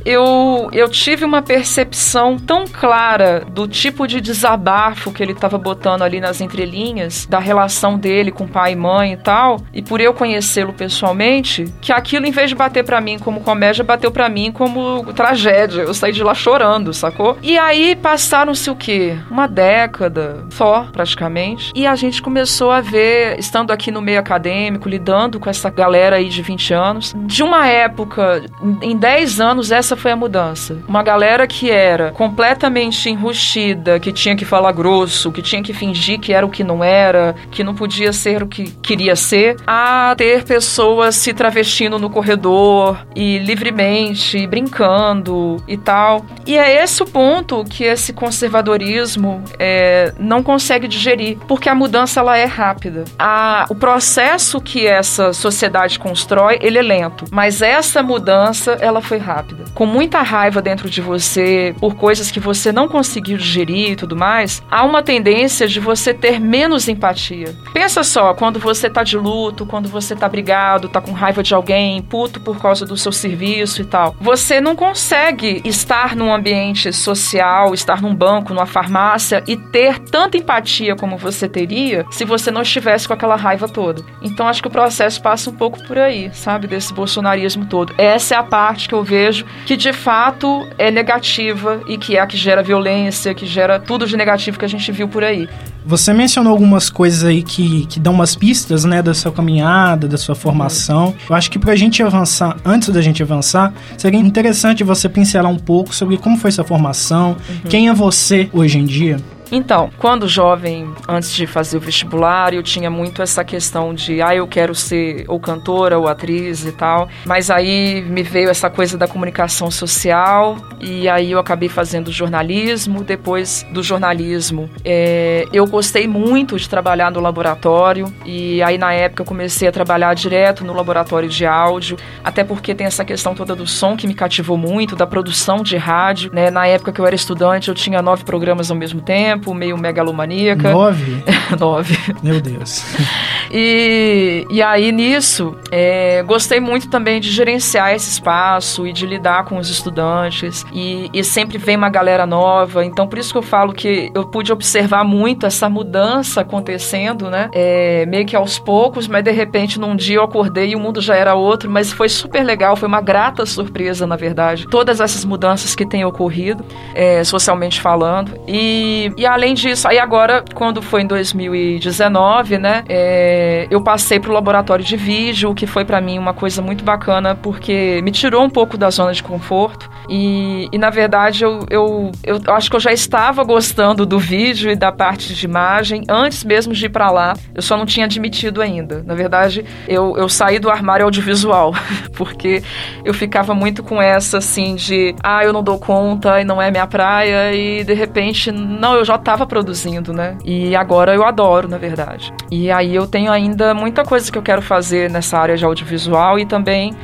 [0.04, 6.02] eu, eu tive uma percepção tão clara do tipo de desabafo que ele estava botando
[6.02, 10.14] ali nas entrelinhas, da relação dele com pai e mãe e tal, e por eu
[10.14, 14.52] conhecê-lo pessoalmente, que aquilo, em vez de bater para mim como comédia, bateu para mim
[14.52, 15.82] como tragédia.
[15.82, 17.36] Eu saí de lá chorando, sacou?
[17.42, 19.16] E aí passaram-se o quê?
[19.30, 24.88] Uma década só, praticamente, e a gente começou a ver, estando aqui no meio acadêmico,
[24.88, 28.44] lidando com essa galera aí de 20 anos, de uma época,
[28.82, 30.78] em 10 anos, essa foi a mudança.
[30.88, 36.18] Uma galera que era completamente enrustida, que tinha que falar grosso, que tinha que fingir
[36.18, 40.14] que era o que não era, que não podia ser o que queria ser, a
[40.16, 46.24] ter pessoas se travestindo no corredor e livremente, brincando e tal.
[46.46, 52.20] E é esse o ponto que esse conservadorismo é, não consegue digerir, porque a mudança
[52.20, 53.04] ela é rápida.
[53.18, 59.18] A, o processo que essa sociedade constrói, ele é lento, mas essa mudança ela foi
[59.18, 59.64] rápida.
[59.78, 64.16] Com muita raiva dentro de você por coisas que você não conseguiu digerir e tudo
[64.16, 67.54] mais, há uma tendência de você ter menos empatia.
[67.72, 71.54] Pensa só, quando você tá de luto, quando você tá brigado, tá com raiva de
[71.54, 76.92] alguém, puto por causa do seu serviço e tal, você não consegue estar num ambiente
[76.92, 82.50] social, estar num banco, numa farmácia e ter tanta empatia como você teria se você
[82.50, 84.02] não estivesse com aquela raiva toda.
[84.20, 87.94] Então acho que o processo passa um pouco por aí, sabe, desse bolsonarismo todo.
[87.96, 92.20] Essa é a parte que eu vejo que de fato é negativa e que é
[92.20, 95.46] a que gera violência, que gera tudo de negativo que a gente viu por aí.
[95.84, 100.16] Você mencionou algumas coisas aí que, que dão umas pistas, né, da sua caminhada, da
[100.16, 101.14] sua formação.
[101.28, 105.58] Eu acho que pra gente avançar, antes da gente avançar, seria interessante você pincelar um
[105.58, 107.68] pouco sobre como foi sua formação, uhum.
[107.68, 109.18] quem é você hoje em dia.
[109.50, 114.34] Então, quando jovem, antes de fazer o vestibular, eu tinha muito essa questão de, ah,
[114.34, 117.08] eu quero ser ou cantora ou atriz e tal.
[117.24, 123.02] Mas aí me veio essa coisa da comunicação social e aí eu acabei fazendo jornalismo.
[123.02, 129.22] Depois do jornalismo, é, eu gostei muito de trabalhar no laboratório e aí na época
[129.22, 133.56] eu comecei a trabalhar direto no laboratório de áudio, até porque tem essa questão toda
[133.56, 136.30] do som que me cativou muito, da produção de rádio.
[136.34, 136.50] Né?
[136.50, 139.78] Na época que eu era estudante, eu tinha nove programas ao mesmo tempo tempo, meio
[139.78, 140.72] megalomaníaca.
[140.72, 141.22] Nove?
[141.58, 141.98] Nove.
[142.22, 142.84] Meu Deus.
[143.50, 149.46] E, e aí nisso, é, gostei muito também de gerenciar esse espaço e de lidar
[149.46, 150.66] com os estudantes.
[150.70, 152.84] E, e sempre vem uma galera nova.
[152.84, 157.48] Então, por isso que eu falo que eu pude observar muito essa mudança acontecendo, né?
[157.54, 161.00] É, meio que aos poucos, mas de repente num dia eu acordei e o mundo
[161.00, 161.70] já era outro.
[161.70, 164.66] Mas foi super legal, foi uma grata surpresa, na verdade.
[164.68, 166.62] Todas essas mudanças que têm ocorrido,
[166.94, 168.38] é, socialmente falando.
[168.46, 174.30] E, e além disso, aí agora, quando foi em 2019, né, é, eu passei para
[174.30, 178.44] o laboratório de vídeo, que foi para mim uma coisa muito bacana, porque me tirou
[178.44, 179.90] um pouco da zona de conforto.
[180.08, 184.70] E, e na verdade, eu, eu, eu acho que eu já estava gostando do vídeo
[184.70, 187.34] e da parte de imagem antes mesmo de ir para lá.
[187.54, 189.02] Eu só não tinha admitido ainda.
[189.06, 191.74] Na verdade, eu, eu saí do armário audiovisual,
[192.16, 192.62] porque
[193.04, 196.70] eu ficava muito com essa assim de, ah, eu não dou conta e não é
[196.70, 200.36] minha praia, e de repente, não, eu já estava produzindo, né?
[200.44, 202.32] E agora eu adoro, na verdade.
[202.50, 206.38] E aí eu tenho ainda muita coisa que eu quero fazer nessa área de audiovisual
[206.38, 206.94] e também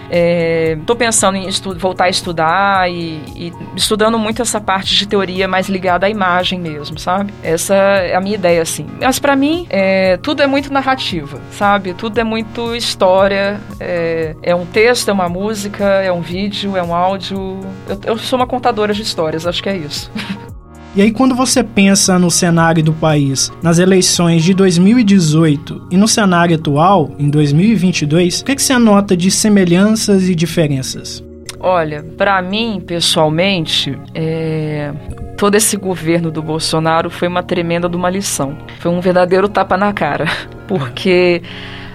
[0.76, 5.46] estou é, pensando em voltar a estudar e, e, estudando muito essa parte de teoria
[5.46, 7.32] mais ligada à imagem mesmo, sabe?
[7.42, 8.86] Essa é a minha ideia, assim.
[9.00, 11.94] Mas para mim, é, tudo é muito narrativa, sabe?
[11.94, 16.82] Tudo é muito história, é, é, um texto, é uma música, é um vídeo, é
[16.82, 17.60] um áudio.
[17.88, 20.10] Eu, eu sou uma contadora de histórias, acho que é isso.
[20.96, 26.06] E aí, quando você pensa no cenário do país, nas eleições de 2018 e no
[26.06, 31.20] cenário atual, em 2022, o que, que você anota de semelhanças e diferenças?
[31.58, 34.92] Olha, para mim, pessoalmente, é...
[35.36, 38.56] todo esse governo do Bolsonaro foi uma tremenda de uma lição.
[38.78, 40.26] Foi um verdadeiro tapa na cara.
[40.68, 41.42] Porque.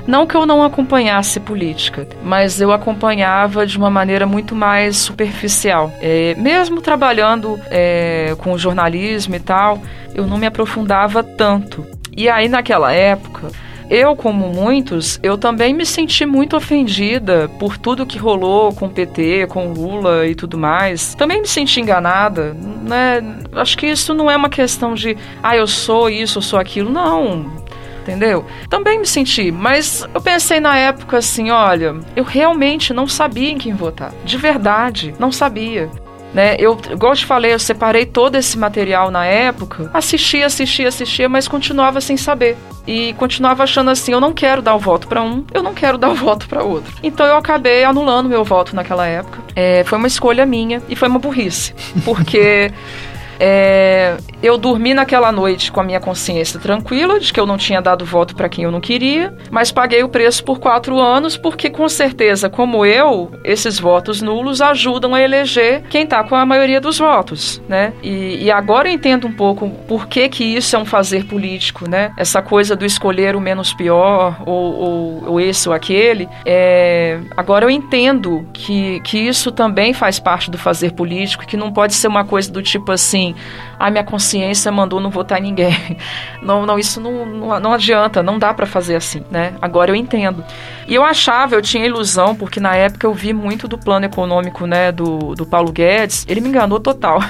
[0.09, 5.93] Não que eu não acompanhasse política, mas eu acompanhava de uma maneira muito mais superficial.
[6.01, 9.79] É, mesmo trabalhando é, com jornalismo e tal,
[10.15, 11.85] eu não me aprofundava tanto.
[12.17, 13.51] E aí, naquela época,
[13.87, 18.89] eu, como muitos, eu também me senti muito ofendida por tudo que rolou com o
[18.89, 21.13] PT, com Lula e tudo mais.
[21.13, 23.21] Também me senti enganada, né?
[23.51, 26.91] Acho que isso não é uma questão de, ah, eu sou isso, eu sou aquilo.
[26.91, 27.68] Não
[28.09, 28.45] entendeu?
[28.69, 33.57] Também me senti, mas eu pensei na época assim, olha, eu realmente não sabia em
[33.57, 34.11] quem votar.
[34.25, 35.89] De verdade, não sabia.
[36.33, 36.55] Né?
[36.59, 41.27] Eu, igual eu te falei, eu separei todo esse material na época, assistia, assistia, assistia,
[41.27, 42.55] mas continuava sem saber.
[42.85, 45.97] E continuava achando assim: eu não quero dar o voto para um, eu não quero
[45.99, 46.93] dar o voto para outro.
[47.01, 49.39] Então eu acabei anulando meu voto naquela época.
[49.55, 51.73] É, foi uma escolha minha e foi uma burrice,
[52.05, 52.71] porque
[53.39, 57.81] é, eu dormi naquela noite com a minha consciência tranquila de que eu não tinha
[57.81, 61.69] dado voto para quem eu não queria, mas paguei o preço por quatro anos porque,
[61.69, 66.79] com certeza, como eu, esses votos nulos ajudam a eleger quem está com a maioria
[66.79, 67.93] dos votos, né?
[68.01, 71.89] E, e, agora eu entendo um pouco por que que isso é um fazer político,
[71.89, 72.11] né?
[72.17, 76.29] Essa coisa do escolher o menos pior ou, ou, ou esse ou aquele.
[76.45, 81.71] É, agora eu entendo que, que isso também faz parte do fazer político, que não
[81.71, 83.35] pode ser uma coisa do tipo assim
[83.77, 84.28] a minha consciência
[84.71, 85.97] mandou não votar em ninguém.
[86.41, 89.53] Não, não isso não, não, não adianta, não dá para fazer assim, né?
[89.61, 90.43] Agora eu entendo.
[90.87, 94.65] E eu achava, eu tinha ilusão, porque na época eu vi muito do plano econômico,
[94.65, 97.19] né, do, do Paulo Guedes, ele me enganou total.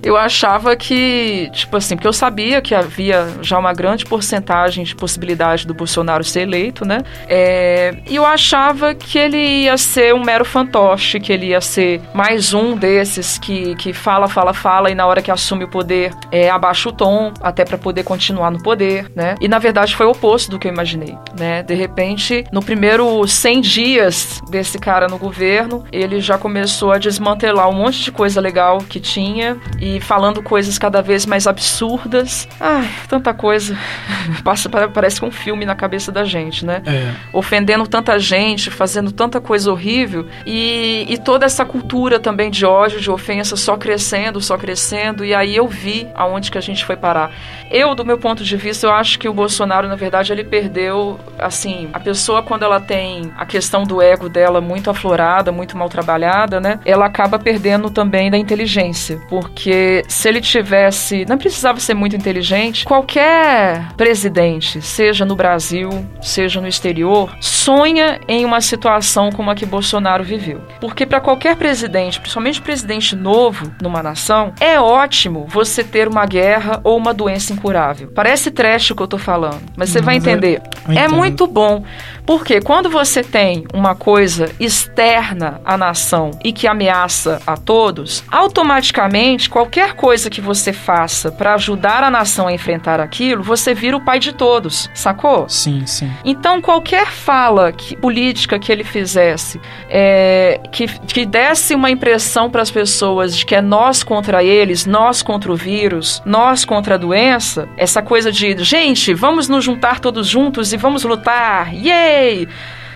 [0.00, 4.94] Eu achava que, tipo assim, porque eu sabia que havia já uma grande porcentagem de
[4.94, 7.02] possibilidade do Bolsonaro ser eleito, né?
[7.28, 12.00] É, e eu achava que ele ia ser um mero fantoche, que ele ia ser
[12.14, 16.07] mais um desses que, que fala, fala, fala e na hora que assume o poder
[16.30, 19.34] é, abaixa o tom, até para poder continuar no poder, né?
[19.40, 21.62] E na verdade foi o oposto do que eu imaginei, né?
[21.62, 27.68] De repente, no primeiro 100 dias desse cara no governo, ele já começou a desmantelar
[27.68, 32.48] um monte de coisa legal que tinha e falando coisas cada vez mais absurdas.
[32.60, 33.76] Ai, tanta coisa.
[34.44, 36.82] Passa, parece que um filme na cabeça da gente, né?
[36.86, 37.12] É.
[37.32, 43.00] Ofendendo tanta gente, fazendo tanta coisa horrível e, e toda essa cultura também de ódio,
[43.00, 45.24] de ofensa só crescendo, só crescendo.
[45.24, 47.30] E aí eu vi aonde que a gente foi parar.
[47.70, 51.18] Eu, do meu ponto de vista, eu acho que o Bolsonaro, na verdade, ele perdeu,
[51.38, 55.88] assim, a pessoa quando ela tem a questão do ego dela muito aflorada, muito mal
[55.88, 56.80] trabalhada, né?
[56.84, 62.84] Ela acaba perdendo também da inteligência, porque se ele tivesse, não precisava ser muito inteligente,
[62.84, 65.90] qualquer presidente, seja no Brasil,
[66.20, 70.62] seja no exterior, sonha em uma situação como a que Bolsonaro viveu.
[70.80, 76.80] Porque para qualquer presidente, principalmente presidente novo numa nação, é ótimo você ter uma guerra
[76.84, 78.10] ou uma doença incurável.
[78.14, 80.62] Parece trash o que eu tô falando, mas você vai é entender.
[80.88, 81.82] É muito bom,
[82.24, 89.48] porque quando você tem uma coisa externa à nação e que ameaça a todos, automaticamente
[89.48, 94.04] qualquer coisa que você faça para ajudar a nação a enfrentar aquilo, você vira o
[94.04, 95.48] pai de todos, sacou?
[95.48, 96.10] Sim, sim.
[96.24, 102.62] Então qualquer fala que, política que ele fizesse, é, que, que desse uma impressão para
[102.62, 105.77] as pessoas de que é nós contra eles, nós contra o vírus,
[106.24, 111.04] nós contra a doença, essa coisa de gente, vamos nos juntar todos juntos e vamos
[111.04, 112.48] lutar, yay!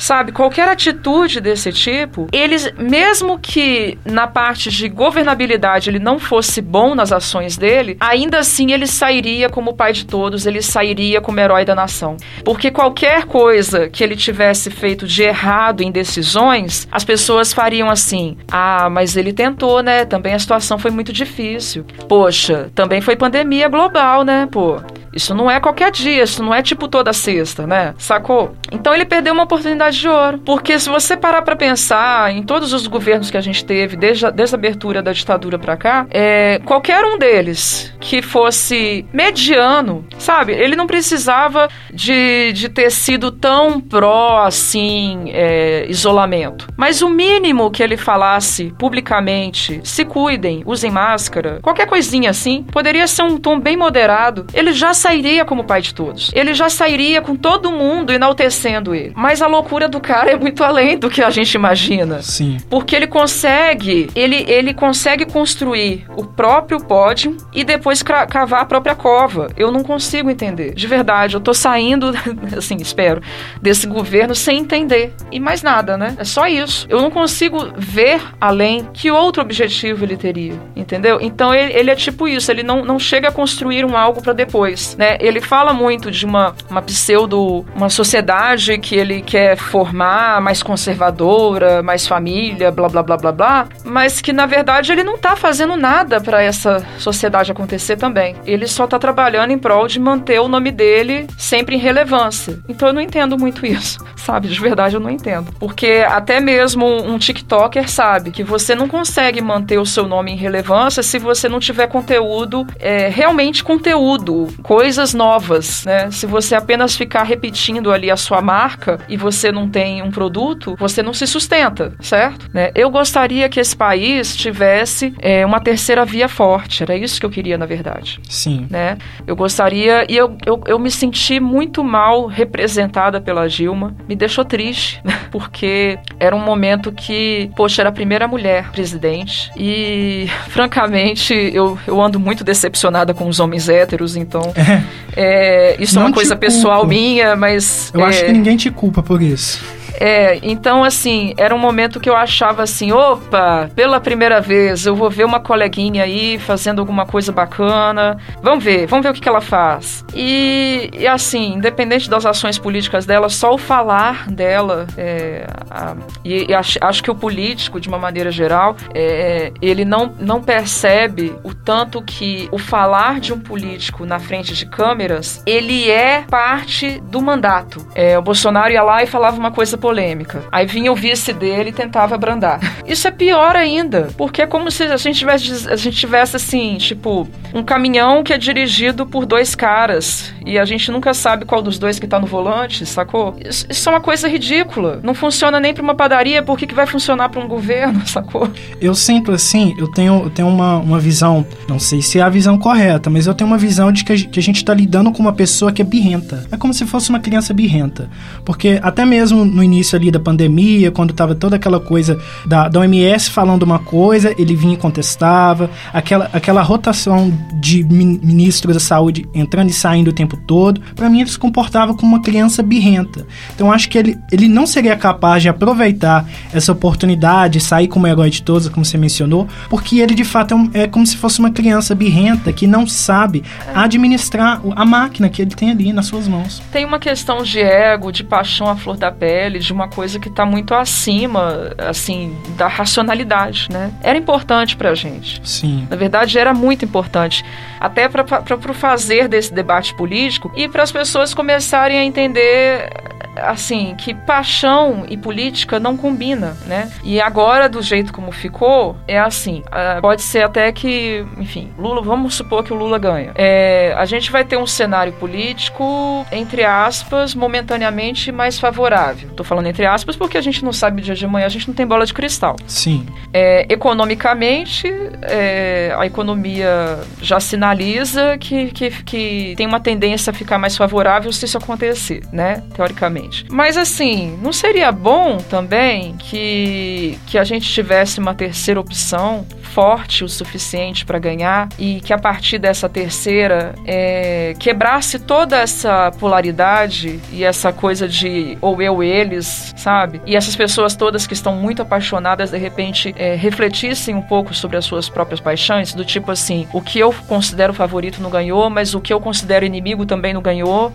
[0.03, 6.61] Sabe, qualquer atitude desse tipo, eles, mesmo que na parte de governabilidade ele não fosse
[6.61, 11.39] bom nas ações dele, ainda assim ele sairia como pai de todos, ele sairia como
[11.39, 12.17] herói da nação.
[12.45, 18.37] Porque qualquer coisa que ele tivesse feito de errado em decisões, as pessoas fariam assim:
[18.51, 20.05] ah, mas ele tentou, né?
[20.05, 21.87] Também a situação foi muito difícil.
[22.09, 24.49] Poxa, também foi pandemia global, né?
[24.51, 24.83] Pô.
[25.13, 27.95] Isso não é qualquer dia, isso não é tipo toda sexta, né?
[27.99, 28.57] Sacou?
[28.71, 30.39] Então ele perdeu uma oportunidade de ouro.
[30.39, 34.27] Porque se você parar para pensar em todos os governos que a gente teve, desde
[34.27, 40.05] a, desde a abertura da ditadura para cá, é, qualquer um deles que fosse mediano,
[40.19, 40.53] sabe?
[40.53, 46.67] Ele não precisava de, de ter sido tão pró, assim, é, isolamento.
[46.77, 53.07] Mas o mínimo que ele falasse publicamente, se cuidem, usem máscara, qualquer coisinha assim, poderia
[53.07, 54.47] ser um tom bem moderado.
[54.53, 56.31] Ele já sairia como pai de todos.
[56.33, 59.13] Ele já sairia com todo mundo enaltecendo ele.
[59.17, 62.23] Mas a loucura do cara é muito além do que a gente imagina.
[62.23, 62.59] Sim.
[62.71, 68.95] Porque ele consegue, ele, ele consegue construir o próprio pódio e depois cavar a própria
[68.95, 69.49] cova.
[69.57, 70.73] Eu não consigo entender.
[70.73, 72.13] De verdade, eu tô saindo,
[72.57, 73.21] assim, espero,
[73.61, 75.13] desse governo sem entender.
[75.33, 76.15] E mais nada, né?
[76.17, 76.87] É só isso.
[76.89, 80.55] Eu não consigo ver além que outro objetivo ele teria.
[80.77, 81.19] Entendeu?
[81.21, 82.53] Então ele, ele é tipo isso.
[82.53, 85.17] Ele não, não chega a construir um algo para depois né?
[85.21, 91.83] Ele fala muito de uma, uma pseudo, uma sociedade que ele quer formar mais conservadora,
[91.83, 95.77] mais família, blá blá blá blá blá, mas que na verdade ele não tá fazendo
[95.77, 98.37] nada para essa sociedade acontecer também.
[98.45, 102.59] Ele só tá trabalhando em prol de manter o nome dele sempre em relevância.
[102.69, 104.49] Então eu não entendo muito isso, sabe?
[104.49, 105.53] De verdade eu não entendo.
[105.59, 110.37] Porque até mesmo um TikToker sabe que você não consegue manter o seu nome em
[110.37, 114.49] relevância se você não tiver conteúdo, é, realmente conteúdo,
[114.83, 116.11] coisas novas, né?
[116.11, 120.75] Se você apenas ficar repetindo ali a sua marca e você não tem um produto,
[120.77, 122.51] você não se sustenta, certo?
[122.53, 122.73] Né?
[122.75, 126.83] Eu gostaria que esse país tivesse é, uma terceira via forte.
[126.83, 128.19] Era isso que eu queria, na verdade.
[128.29, 128.67] Sim.
[128.69, 128.99] Né?
[129.25, 133.95] Eu gostaria e eu, eu, eu me senti muito mal representada pela Dilma.
[134.09, 140.27] Me deixou triste, porque era um momento que, poxa, era a primeira mulher presidente e,
[140.51, 144.43] francamente, eu, eu ando muito decepcionada com os homens héteros, então
[145.17, 147.91] é, isso é uma coisa pessoal minha, mas...
[147.93, 149.63] Eu é, acho que ninguém te culpa por isso.
[150.01, 154.95] É, então assim, era um momento que eu achava assim, opa, pela primeira vez eu
[154.95, 158.17] vou ver uma coleguinha aí fazendo alguma coisa bacana.
[158.43, 160.05] Vamos ver, vamos ver o que, que ela faz.
[160.15, 166.51] E, e, assim, independente das ações políticas dela, só o falar dela, é, a, e,
[166.51, 171.35] e acho, acho, que o político, de uma maneira geral, é, ele não, não percebe
[171.43, 177.01] o tanto que o falar de um político na frente de câmeras, ele é parte
[177.01, 177.87] do mandato.
[177.95, 180.45] É, o Bolsonaro ia lá e falava uma coisa polêmica.
[180.53, 182.61] Aí vinha o vice dele e tentava abrandar.
[182.87, 186.77] Isso é pior ainda, porque é como se a gente tivesse, a gente tivesse assim,
[186.79, 191.61] tipo, um caminhão que é dirigido por dois caras e a gente nunca sabe qual
[191.61, 193.35] dos dois que tá no volante, sacou?
[193.45, 195.01] Isso, isso é uma coisa ridícula.
[195.03, 198.49] Não funciona nem para uma padaria, por que, que vai funcionar para um governo, sacou?
[198.81, 202.29] Eu sinto assim, eu tenho, eu tenho uma, uma visão, não sei se é a
[202.29, 205.11] visão correta, mas eu tenho uma visão de que a, que a gente tá lidando
[205.11, 206.47] com uma pessoa que é birrenta.
[206.53, 208.09] É como se fosse uma criança birrenta.
[208.45, 212.81] Porque até mesmo no início ali da pandemia, quando tava toda aquela coisa da, da
[212.81, 219.27] OMS falando uma coisa, ele vinha e contestava, aquela, aquela rotação de ministros da saúde
[219.35, 223.27] entrando e saindo o tempo todo, para mim ele se comportava como uma criança birrenta.
[223.55, 228.31] Então acho que ele, ele não seria capaz de aproveitar essa oportunidade, sair como herói
[228.31, 231.39] de todos, como você mencionou, porque ele de fato é, um, é como se fosse
[231.39, 233.43] uma criança birrenta que não sabe
[233.75, 236.63] administrar a máquina que ele tem ali nas suas mãos.
[236.71, 240.29] Tem uma questão de ego, de paixão à flor da pele, de uma coisa que
[240.29, 243.93] está muito acima, assim, da racionalidade, né?
[244.03, 245.41] Era importante para a gente.
[245.45, 245.87] Sim.
[245.89, 247.45] Na verdade, era muito importante,
[247.81, 252.91] até para o fazer desse debate político e para as pessoas começarem a entender
[253.37, 256.91] assim, que paixão e política não combina, né?
[257.03, 262.03] E agora, do jeito como ficou, é assim, uh, pode ser até que, enfim, Lula,
[262.03, 263.33] vamos supor que o Lula ganha.
[263.35, 269.31] É, a gente vai ter um cenário político, entre aspas, momentaneamente mais favorável.
[269.31, 271.69] Tô falando entre aspas porque a gente não sabe o dia de amanhã, a gente
[271.69, 272.57] não tem bola de cristal.
[272.67, 273.07] Sim.
[273.33, 280.59] É, economicamente, é, a economia já sinaliza que, que, que tem uma tendência a ficar
[280.59, 282.63] mais favorável se isso acontecer, né?
[282.75, 283.22] Teoricamente.
[283.51, 290.23] Mas assim, não seria bom também que, que a gente tivesse uma terceira opção forte
[290.25, 297.21] o suficiente para ganhar e que a partir dessa terceira é, quebrasse toda essa polaridade
[297.33, 300.21] e essa coisa de ou eu, eles, sabe?
[300.27, 304.77] E essas pessoas todas que estão muito apaixonadas de repente é, refletissem um pouco sobre
[304.77, 308.95] as suas próprias paixões, do tipo assim, o que eu considero favorito não ganhou, mas
[308.95, 310.93] o que eu considero inimigo também não ganhou.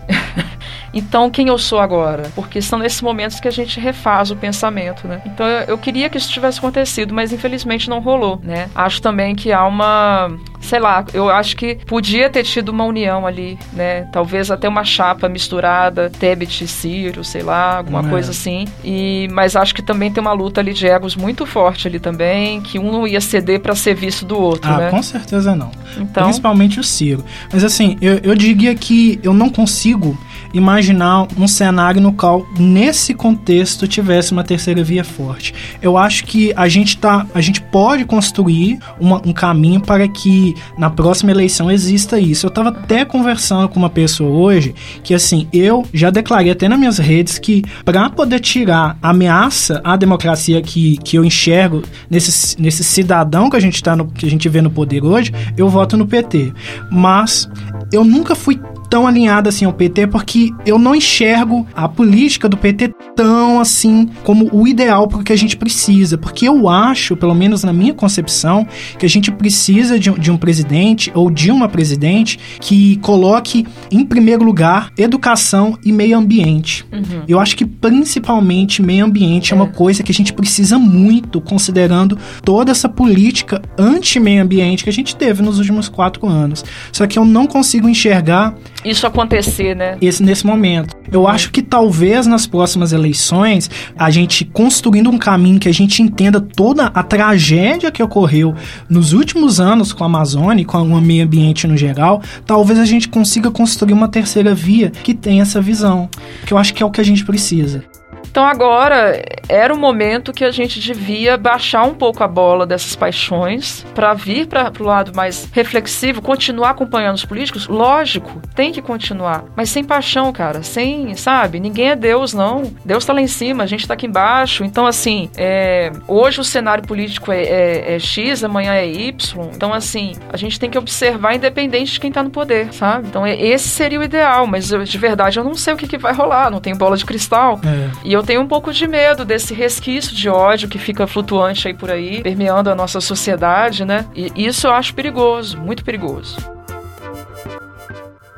[0.92, 2.30] então, quem eu sou agora?
[2.34, 5.20] Porque são nesses momentos que a gente refaz o pensamento, né?
[5.26, 8.67] Então, eu, queria que isso tivesse acontecido, mas infelizmente não rolou, né?
[8.74, 13.26] Acho também que há uma sei lá, eu acho que podia ter tido uma união
[13.26, 14.02] ali, né?
[14.12, 18.10] Talvez até uma chapa misturada, Tebet e Ciro, sei lá, alguma é.
[18.10, 18.66] coisa assim.
[18.84, 22.60] E mas acho que também tem uma luta ali de egos muito forte ali também,
[22.60, 24.90] que um não ia ceder para ser visto do outro, ah, né?
[24.90, 25.70] com certeza não.
[25.96, 26.24] Então...
[26.24, 27.24] Principalmente o Ciro.
[27.52, 30.18] Mas assim, eu, eu diria que eu não consigo
[30.52, 35.54] imaginar um cenário no qual, nesse contexto, tivesse uma terceira via forte.
[35.80, 40.54] Eu acho que a gente tá, a gente pode construir uma, um caminho para que
[40.76, 42.46] na próxima eleição exista isso.
[42.46, 46.78] Eu estava até conversando com uma pessoa hoje que, assim, eu já declarei até nas
[46.78, 52.60] minhas redes que para poder tirar a ameaça à democracia que, que eu enxergo nesse,
[52.60, 55.68] nesse cidadão que a gente tá no, que a gente vê no poder hoje, eu
[55.68, 56.52] voto no PT.
[56.90, 57.48] Mas
[57.92, 62.56] eu nunca fui tão alinhada assim ao PT porque eu não enxergo a política do
[62.56, 66.16] PT tão assim como o ideal para o que a gente precisa.
[66.16, 68.66] Porque eu acho, pelo menos na minha concepção,
[68.98, 74.04] que a gente precisa de, de um presidente ou de uma presidente que coloque em
[74.04, 76.86] primeiro lugar educação e meio ambiente.
[76.92, 77.22] Uhum.
[77.28, 79.56] Eu acho que principalmente meio ambiente é.
[79.56, 84.90] é uma coisa que a gente precisa muito, considerando toda essa política anti-meio ambiente que
[84.90, 86.64] a gente teve nos últimos quatro anos.
[86.92, 88.54] Só que eu não consigo enxergar
[88.84, 89.96] isso acontecer, né?
[90.00, 90.96] Esse, nesse momento.
[91.10, 96.02] Eu acho que talvez nas próximas eleições, a gente construindo um caminho que a gente
[96.02, 98.54] entenda toda a tragédia que ocorreu
[98.88, 102.84] nos últimos anos com a Amazônia e com o meio ambiente no geral, talvez a
[102.84, 106.08] gente consiga construir uma terceira via que tenha essa visão.
[106.46, 107.84] Que eu acho que é o que a gente precisa.
[108.30, 112.94] Então agora era o momento que a gente devia baixar um pouco a bola dessas
[112.94, 117.66] paixões para vir para o lado mais reflexivo, continuar acompanhando os políticos.
[117.66, 121.58] Lógico, tem que continuar, mas sem paixão, cara, sem, sabe?
[121.58, 122.72] Ninguém é Deus, não.
[122.84, 124.64] Deus está lá em cima, a gente está aqui embaixo.
[124.64, 129.50] Então, assim, é, hoje o cenário político é, é, é, X, amanhã é Y.
[129.54, 133.08] Então, assim, a gente tem que observar independente de quem está no poder, sabe?
[133.08, 135.98] Então, esse seria o ideal, mas eu, de verdade eu não sei o que, que
[135.98, 137.60] vai rolar, não tenho bola de cristal.
[137.64, 137.90] É.
[138.04, 141.74] E eu tenho um pouco de medo desse resquício de ódio que fica flutuante aí
[141.74, 144.06] por aí, permeando a nossa sociedade, né?
[144.14, 146.36] E isso eu acho perigoso, muito perigoso.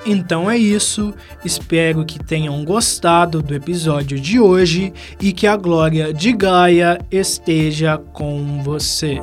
[0.05, 1.14] Então é isso,
[1.45, 7.99] espero que tenham gostado do episódio de hoje e que a glória de Gaia esteja
[8.12, 9.20] com você.